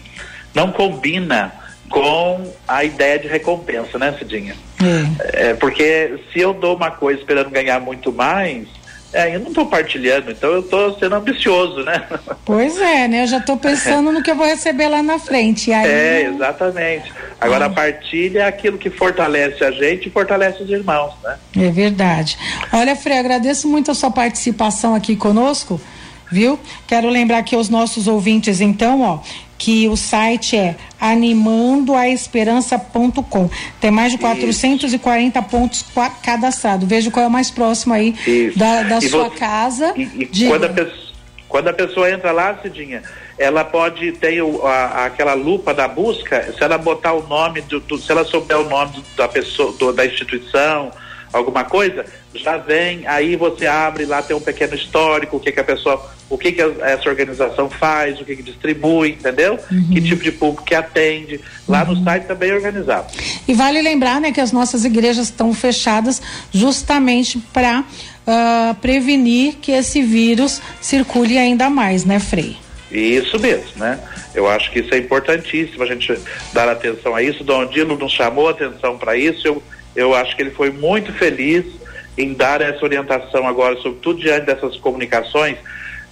Não 0.54 0.70
combina 0.70 1.57
com 1.88 2.52
a 2.66 2.84
ideia 2.84 3.18
de 3.18 3.28
recompensa, 3.28 3.98
né, 3.98 4.14
Cidinha? 4.18 4.54
É. 4.82 5.50
é. 5.50 5.54
porque 5.54 6.18
se 6.32 6.40
eu 6.40 6.52
dou 6.52 6.76
uma 6.76 6.90
coisa 6.90 7.20
esperando 7.20 7.50
ganhar 7.50 7.80
muito 7.80 8.12
mais, 8.12 8.68
é, 9.12 9.34
eu 9.34 9.40
não 9.40 9.48
estou 9.48 9.66
partilhando, 9.66 10.30
então 10.30 10.50
eu 10.50 10.60
estou 10.60 10.98
sendo 10.98 11.14
ambicioso, 11.16 11.82
né? 11.82 12.04
Pois 12.44 12.78
é, 12.78 13.06
né? 13.08 13.24
Eu 13.24 13.26
já 13.26 13.38
estou 13.38 13.58
pensando 13.58 14.10
no 14.10 14.22
que 14.22 14.30
eu 14.30 14.34
vou 14.34 14.46
receber 14.46 14.88
lá 14.88 15.02
na 15.02 15.18
frente. 15.18 15.70
Aí... 15.70 15.86
É, 15.86 16.22
exatamente. 16.32 17.12
Agora 17.38 17.66
a 17.66 17.70
partilha 17.70 18.40
é 18.40 18.46
aquilo 18.46 18.78
que 18.78 18.88
fortalece 18.88 19.62
a 19.62 19.70
gente 19.70 20.08
e 20.08 20.10
fortalece 20.10 20.62
os 20.62 20.70
irmãos, 20.70 21.12
né? 21.22 21.36
É 21.56 21.70
verdade. 21.70 22.38
Olha, 22.72 22.96
Frei, 22.96 23.18
agradeço 23.18 23.68
muito 23.68 23.90
a 23.90 23.94
sua 23.94 24.10
participação 24.10 24.94
aqui 24.94 25.14
conosco 25.14 25.78
viu? 26.30 26.58
Quero 26.86 27.08
lembrar 27.08 27.38
aqui 27.38 27.54
aos 27.54 27.68
nossos 27.68 28.06
ouvintes, 28.06 28.60
então, 28.60 29.00
ó, 29.00 29.20
que 29.58 29.88
o 29.88 29.96
site 29.96 30.56
é 30.56 30.76
animandoaesperança.com. 31.00 33.50
Tem 33.80 33.90
mais 33.90 34.12
de 34.12 34.18
440 34.18 35.38
Isso. 35.38 35.48
pontos 35.50 35.84
cadastrados. 36.22 36.86
Veja 36.88 37.10
qual 37.10 37.24
é 37.24 37.28
o 37.28 37.30
mais 37.30 37.50
próximo 37.50 37.92
aí 37.92 38.14
da, 38.54 38.84
da 38.84 39.00
sua 39.00 39.28
você, 39.28 39.36
casa. 39.36 39.92
E, 39.96 40.28
e 40.32 40.46
quando, 40.46 40.64
a 40.64 40.68
pessoa, 40.68 41.08
quando 41.48 41.66
a 41.68 41.72
pessoa 41.72 42.08
entra 42.10 42.30
lá, 42.30 42.56
Cidinha, 42.62 43.02
ela 43.36 43.64
pode 43.64 44.12
ter 44.12 44.40
o, 44.42 44.64
a, 44.64 45.06
aquela 45.06 45.34
lupa 45.34 45.74
da 45.74 45.88
busca, 45.88 46.54
se 46.56 46.62
ela 46.62 46.78
botar 46.78 47.14
o 47.14 47.26
nome, 47.26 47.62
do, 47.62 47.80
do 47.80 47.98
se 47.98 48.12
ela 48.12 48.24
souber 48.24 48.58
o 48.58 48.68
nome 48.68 49.02
da 49.16 49.26
pessoa, 49.26 49.72
do, 49.72 49.92
da 49.92 50.06
instituição, 50.06 50.92
alguma 51.32 51.64
coisa, 51.64 52.04
já 52.34 52.56
vem, 52.56 53.06
aí 53.06 53.36
você 53.36 53.66
abre 53.66 54.04
lá, 54.04 54.22
tem 54.22 54.36
um 54.36 54.40
pequeno 54.40 54.74
histórico, 54.74 55.36
o 55.36 55.40
que, 55.40 55.52
que 55.52 55.60
a 55.60 55.64
pessoa, 55.64 56.10
o 56.28 56.38
que, 56.38 56.52
que 56.52 56.62
essa 56.62 57.08
organização 57.08 57.68
faz, 57.68 58.20
o 58.20 58.24
que, 58.24 58.36
que 58.36 58.42
distribui, 58.42 59.10
entendeu? 59.10 59.58
Uhum. 59.70 59.88
Que 59.92 60.00
tipo 60.00 60.22
de 60.22 60.32
público 60.32 60.64
que 60.64 60.74
atende. 60.74 61.40
Lá 61.68 61.82
uhum. 61.82 61.94
no 61.94 62.04
site 62.04 62.24
também 62.24 62.50
é 62.50 62.54
organizado. 62.54 63.06
E 63.46 63.54
vale 63.54 63.80
lembrar, 63.82 64.20
né, 64.20 64.32
que 64.32 64.40
as 64.40 64.52
nossas 64.52 64.84
igrejas 64.84 65.26
estão 65.26 65.52
fechadas 65.52 66.20
justamente 66.52 67.38
para 67.52 67.80
uh, 67.80 67.84
ah, 68.26 68.76
prevenir 68.80 69.56
que 69.56 69.72
esse 69.72 70.02
vírus 70.02 70.60
circule 70.80 71.38
ainda 71.38 71.68
mais, 71.68 72.04
né, 72.04 72.18
Frei? 72.18 72.56
Isso 72.90 73.38
mesmo, 73.38 73.70
né? 73.76 73.98
Eu 74.34 74.48
acho 74.48 74.70
que 74.70 74.80
isso 74.80 74.94
é 74.94 74.98
importantíssimo 74.98 75.82
a 75.82 75.86
gente 75.86 76.18
dar 76.52 76.68
atenção 76.68 77.14
a 77.14 77.22
isso. 77.22 77.44
Dom 77.44 77.66
Dilo 77.66 77.98
nos 77.98 78.12
chamou 78.12 78.48
atenção 78.48 78.96
para 78.96 79.16
isso. 79.16 79.46
Eu 79.46 79.62
eu 79.98 80.14
acho 80.14 80.36
que 80.36 80.42
ele 80.42 80.52
foi 80.52 80.70
muito 80.70 81.12
feliz 81.12 81.64
em 82.16 82.32
dar 82.32 82.60
essa 82.60 82.84
orientação 82.84 83.46
agora, 83.46 83.76
sobretudo 83.76 84.20
diante 84.20 84.46
dessas 84.46 84.76
comunicações 84.76 85.58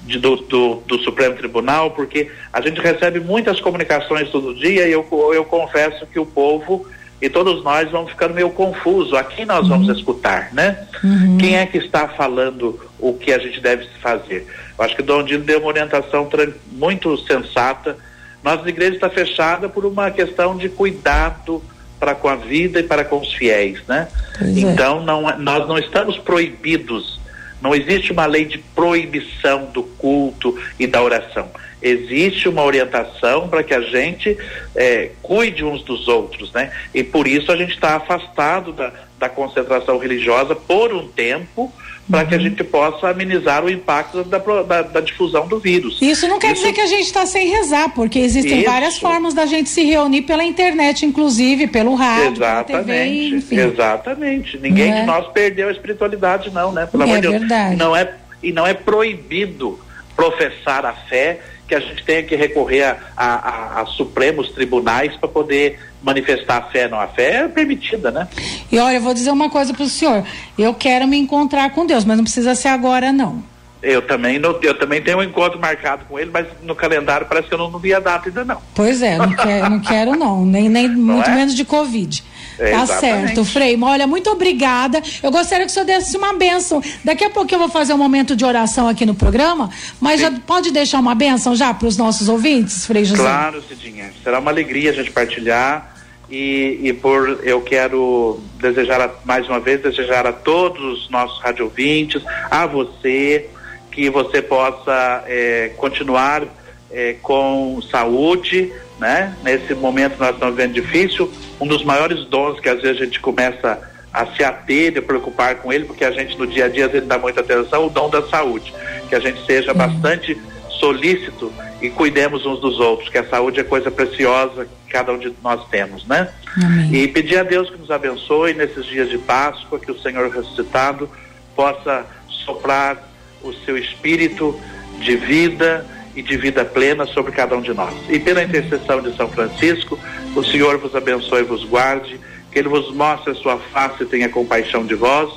de, 0.02 0.18
do, 0.18 0.36
do, 0.36 0.82
do, 0.86 0.98
Supremo 0.98 1.36
Tribunal, 1.36 1.92
porque 1.92 2.30
a 2.52 2.60
gente 2.60 2.80
recebe 2.80 3.20
muitas 3.20 3.60
comunicações 3.60 4.28
todo 4.30 4.54
dia 4.54 4.88
e 4.88 4.92
eu, 4.92 5.06
eu 5.32 5.44
confesso 5.44 6.04
que 6.06 6.18
o 6.18 6.26
povo 6.26 6.86
e 7.22 7.30
todos 7.30 7.62
nós 7.62 7.90
vamos 7.90 8.10
ficando 8.10 8.34
meio 8.34 8.50
confuso. 8.50 9.16
A 9.16 9.22
quem 9.22 9.46
nós 9.46 9.62
uhum. 9.62 9.68
vamos 9.68 9.96
escutar, 9.96 10.52
né? 10.52 10.86
Uhum. 11.02 11.38
Quem 11.38 11.56
é 11.56 11.64
que 11.64 11.78
está 11.78 12.08
falando 12.08 12.78
o 12.98 13.14
que 13.14 13.32
a 13.32 13.38
gente 13.38 13.60
deve 13.60 13.86
fazer? 14.02 14.46
Eu 14.76 14.84
acho 14.84 14.96
que 14.96 15.02
o 15.02 15.04
Dom 15.04 15.22
Dino 15.22 15.44
deu 15.44 15.60
uma 15.60 15.68
orientação 15.68 16.28
muito 16.72 17.16
sensata. 17.18 17.96
Nossa 18.42 18.68
igreja 18.68 18.94
está 18.94 19.08
fechada 19.08 19.68
por 19.68 19.86
uma 19.86 20.10
questão 20.10 20.56
de 20.56 20.68
cuidado 20.68 21.62
para 21.98 22.14
com 22.14 22.28
a 22.28 22.36
vida 22.36 22.80
e 22.80 22.82
para 22.82 23.04
com 23.04 23.18
os 23.20 23.32
fiéis, 23.32 23.80
né? 23.86 24.08
Pois 24.38 24.56
é. 24.56 24.60
então 24.60 25.00
é. 25.00 25.04
não, 25.04 25.38
nós 25.38 25.68
não 25.68 25.78
estamos 25.78 26.18
proibidos, 26.18 27.20
não 27.60 27.74
existe 27.74 28.12
uma 28.12 28.26
lei 28.26 28.44
de 28.44 28.58
proibição 28.58 29.66
do 29.66 29.82
culto 29.82 30.58
e 30.78 30.86
da 30.86 31.02
oração. 31.02 31.48
Existe 31.80 32.48
uma 32.48 32.62
orientação 32.62 33.48
para 33.48 33.62
que 33.62 33.74
a 33.74 33.80
gente 33.80 34.36
é, 34.74 35.10
cuide 35.22 35.64
uns 35.64 35.82
dos 35.82 36.08
outros, 36.08 36.52
né? 36.52 36.72
E 36.94 37.04
por 37.04 37.26
isso 37.28 37.52
a 37.52 37.56
gente 37.56 37.74
está 37.74 37.96
afastado 37.96 38.72
da, 38.72 38.92
da 39.18 39.28
concentração 39.28 39.98
religiosa 39.98 40.54
por 40.54 40.92
um 40.92 41.06
tempo, 41.08 41.72
para 42.10 42.20
uhum. 42.20 42.26
que 42.28 42.34
a 42.34 42.38
gente 42.38 42.64
possa 42.64 43.08
amenizar 43.08 43.64
o 43.64 43.70
impacto 43.70 44.22
da, 44.24 44.38
da, 44.38 44.82
da 44.82 45.00
difusão 45.00 45.46
do 45.48 45.58
vírus. 45.58 45.98
Isso 46.00 46.28
não 46.28 46.38
quer 46.38 46.52
Isso... 46.52 46.62
dizer 46.62 46.72
que 46.72 46.80
a 46.80 46.86
gente 46.86 47.06
está 47.06 47.26
sem 47.26 47.48
rezar, 47.48 47.92
porque 47.94 48.18
existem 48.18 48.60
Isso. 48.60 48.70
várias 48.70 48.98
formas 48.98 49.34
da 49.34 49.44
gente 49.44 49.68
se 49.68 49.82
reunir 49.84 50.22
pela 50.22 50.44
internet, 50.44 51.04
inclusive, 51.04 51.66
pelo 51.66 51.94
rádio, 51.94 52.42
Exatamente. 52.42 52.86
TV, 52.86 53.36
enfim. 53.36 53.56
Exatamente. 53.56 54.58
Ninguém 54.58 54.92
é? 54.92 55.00
de 55.00 55.06
nós 55.06 55.26
perdeu 55.32 55.68
a 55.68 55.72
espiritualidade, 55.72 56.50
não, 56.50 56.70
né? 56.70 56.86
Pelo 56.86 57.02
é 57.02 57.06
amor 57.06 57.16
de 57.16 57.22
Deus. 57.22 57.38
Verdade. 57.40 57.76
Não 57.76 57.96
é, 57.96 58.14
e 58.42 58.52
não 58.52 58.66
é 58.66 58.74
proibido 58.74 59.80
professar 60.14 60.86
a 60.86 60.92
fé 60.92 61.40
que 61.66 61.74
a 61.74 61.80
gente 61.80 62.04
tenha 62.04 62.22
que 62.22 62.36
recorrer 62.36 62.82
a, 62.82 62.96
a, 63.16 63.26
a, 63.26 63.82
a 63.82 63.86
supremos 63.86 64.50
tribunais 64.50 65.16
para 65.16 65.28
poder 65.28 65.78
manifestar 66.06 66.58
a 66.58 66.62
fé, 66.62 66.88
não 66.88 67.00
a 67.00 67.08
fé 67.08 67.42
é 67.42 67.48
permitida, 67.48 68.12
né? 68.12 68.28
E 68.70 68.78
olha, 68.78 68.96
eu 68.96 69.00
vou 69.00 69.12
dizer 69.12 69.32
uma 69.32 69.50
coisa 69.50 69.74
para 69.74 69.82
o 69.82 69.88
senhor, 69.88 70.24
eu 70.56 70.72
quero 70.72 71.08
me 71.08 71.18
encontrar 71.18 71.70
com 71.70 71.84
Deus, 71.84 72.04
mas 72.04 72.16
não 72.16 72.22
precisa 72.22 72.54
ser 72.54 72.68
agora 72.68 73.12
não. 73.12 73.42
Eu 73.82 74.00
também, 74.02 74.40
eu 74.62 74.78
também 74.78 75.02
tenho 75.02 75.18
um 75.18 75.22
encontro 75.22 75.60
marcado 75.60 76.04
com 76.06 76.18
ele, 76.18 76.30
mas 76.32 76.46
no 76.62 76.74
calendário 76.74 77.26
parece 77.28 77.48
que 77.48 77.54
eu 77.54 77.58
não, 77.58 77.70
não 77.70 77.78
vi 77.78 77.92
a 77.92 78.00
data 78.00 78.28
ainda 78.28 78.44
não. 78.44 78.62
Pois 78.74 79.02
é, 79.02 79.18
não, 79.18 79.32
quer, 79.34 79.68
não 79.68 79.80
quero 79.80 80.16
não, 80.16 80.46
nem, 80.46 80.68
nem 80.68 80.88
muito 80.94 81.28
é? 81.28 81.34
menos 81.34 81.54
de 81.54 81.64
Covid. 81.64 82.24
É, 82.58 82.70
tá 82.70 82.82
exatamente. 82.82 83.26
certo, 83.26 83.44
Frei. 83.44 83.78
Olha, 83.80 84.06
muito 84.06 84.30
obrigada. 84.30 85.02
Eu 85.22 85.30
gostaria 85.30 85.66
que 85.66 85.70
o 85.70 85.74
senhor 85.74 85.84
desse 85.84 86.16
uma 86.16 86.32
benção. 86.32 86.82
Daqui 87.04 87.24
a 87.24 87.30
pouco 87.30 87.54
eu 87.54 87.58
vou 87.58 87.68
fazer 87.68 87.92
um 87.92 87.98
momento 87.98 88.34
de 88.34 88.44
oração 88.44 88.88
aqui 88.88 89.04
no 89.04 89.14
programa, 89.14 89.70
mas 90.00 90.20
Sim. 90.20 90.26
já 90.26 90.40
pode 90.46 90.70
deixar 90.70 90.98
uma 90.98 91.14
benção 91.14 91.54
já 91.54 91.74
para 91.74 91.86
os 91.86 91.96
nossos 91.96 92.28
ouvintes, 92.28 92.86
Frei 92.86 93.04
José? 93.04 93.22
Claro, 93.22 93.62
Cidinha. 93.62 94.10
Será 94.24 94.38
uma 94.38 94.50
alegria 94.50 94.90
a 94.90 94.94
gente 94.94 95.10
partilhar. 95.10 95.95
E, 96.28 96.80
e 96.82 96.92
por 96.92 97.40
eu 97.44 97.60
quero 97.60 98.40
desejar 98.60 99.00
a, 99.00 99.10
mais 99.24 99.48
uma 99.48 99.60
vez 99.60 99.80
desejar 99.80 100.26
a 100.26 100.32
todos 100.32 101.04
os 101.04 101.10
nossos 101.10 101.40
radiovintes, 101.40 102.22
a 102.50 102.66
você, 102.66 103.48
que 103.92 104.10
você 104.10 104.42
possa 104.42 105.24
é, 105.26 105.70
continuar 105.76 106.42
é, 106.90 107.14
com 107.22 107.80
saúde, 107.90 108.72
né? 108.98 109.36
Nesse 109.42 109.74
momento 109.74 110.18
nós 110.18 110.34
estamos 110.34 110.56
vendo 110.56 110.72
difícil, 110.72 111.30
um 111.60 111.66
dos 111.66 111.84
maiores 111.84 112.24
dons 112.26 112.58
que 112.58 112.68
às 112.68 112.82
vezes 112.82 113.02
a 113.02 113.04
gente 113.04 113.20
começa 113.20 113.78
a 114.12 114.26
se 114.34 114.42
ater, 114.42 114.98
a 114.98 115.02
preocupar 115.02 115.56
com 115.56 115.72
ele, 115.72 115.84
porque 115.84 116.04
a 116.04 116.10
gente 116.10 116.38
no 116.38 116.46
dia 116.46 116.64
a 116.64 116.68
dia 116.68 116.86
a 116.86 116.88
gente 116.88 117.04
dá 117.04 117.18
muita 117.18 117.40
atenção, 117.40 117.86
o 117.86 117.90
dom 117.90 118.08
da 118.08 118.26
saúde, 118.26 118.72
que 119.08 119.14
a 119.14 119.20
gente 119.20 119.44
seja 119.44 119.72
uhum. 119.72 119.78
bastante 119.78 120.36
solícito 120.78 121.52
e 121.80 121.90
cuidemos 121.90 122.46
uns 122.46 122.60
dos 122.60 122.80
outros, 122.80 123.08
que 123.08 123.18
a 123.18 123.28
saúde 123.28 123.60
é 123.60 123.64
coisa 123.64 123.90
preciosa 123.90 124.64
que 124.64 124.92
cada 124.92 125.12
um 125.12 125.18
de 125.18 125.32
nós 125.42 125.66
temos, 125.68 126.06
né? 126.06 126.30
Amém. 126.56 126.94
E 126.94 127.08
pedir 127.08 127.38
a 127.38 127.42
Deus 127.42 127.68
que 127.68 127.76
nos 127.76 127.90
abençoe 127.90 128.54
nesses 128.54 128.86
dias 128.86 129.08
de 129.08 129.18
Páscoa, 129.18 129.78
que 129.78 129.90
o 129.90 129.98
Senhor 129.98 130.30
ressuscitado 130.30 131.08
possa 131.54 132.06
soprar 132.28 133.02
o 133.42 133.52
seu 133.52 133.76
espírito 133.76 134.58
de 135.00 135.16
vida 135.16 135.86
e 136.14 136.22
de 136.22 136.36
vida 136.36 136.64
plena 136.64 137.06
sobre 137.06 137.32
cada 137.32 137.56
um 137.56 137.60
de 137.60 137.74
nós. 137.74 137.94
E 138.08 138.18
pela 138.18 138.42
intercessão 138.42 139.02
de 139.02 139.14
São 139.16 139.28
Francisco, 139.28 139.98
o 140.34 140.42
Senhor 140.42 140.78
vos 140.78 140.94
abençoe 140.94 141.40
e 141.40 141.44
vos 141.44 141.64
guarde, 141.64 142.18
que 142.50 142.58
ele 142.58 142.68
vos 142.68 142.92
mostre 142.94 143.32
a 143.32 143.34
sua 143.34 143.58
face 143.58 144.02
e 144.02 144.06
tenha 144.06 144.28
compaixão 144.28 144.86
de 144.86 144.94
vós, 144.94 145.30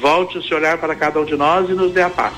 volte 0.00 0.38
o 0.38 0.42
seu 0.42 0.56
olhar 0.56 0.78
para 0.78 0.94
cada 0.94 1.20
um 1.20 1.24
de 1.24 1.36
nós 1.36 1.68
e 1.68 1.74
nos 1.74 1.92
dê 1.92 2.00
a 2.00 2.08
paz. 2.08 2.32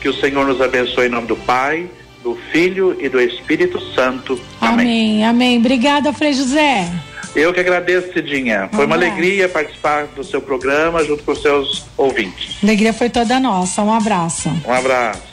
Que 0.00 0.08
o 0.08 0.14
Senhor 0.14 0.46
nos 0.46 0.60
abençoe 0.60 1.06
em 1.06 1.10
nome 1.10 1.26
do 1.26 1.36
Pai, 1.36 1.86
do 2.22 2.36
Filho 2.50 2.96
e 3.00 3.08
do 3.08 3.20
Espírito 3.20 3.80
Santo. 3.94 4.40
Amém. 4.60 5.24
Amém. 5.24 5.24
Amém. 5.24 5.58
Obrigada, 5.58 6.12
Frei 6.12 6.32
José. 6.32 6.90
Eu 7.34 7.52
que 7.52 7.60
agradeço, 7.60 8.12
Cidinha. 8.12 8.68
Foi 8.72 8.86
uma 8.86 8.96
alegria 8.96 9.48
participar 9.48 10.06
do 10.06 10.24
seu 10.24 10.40
programa 10.40 11.04
junto 11.04 11.22
com 11.22 11.32
os 11.32 11.40
seus 11.40 11.84
ouvintes. 11.96 12.56
A 12.62 12.66
alegria 12.66 12.92
foi 12.92 13.08
toda 13.08 13.38
nossa. 13.38 13.82
Um 13.82 13.92
abraço. 13.92 14.50
Um 14.66 14.72
abraço. 14.72 15.30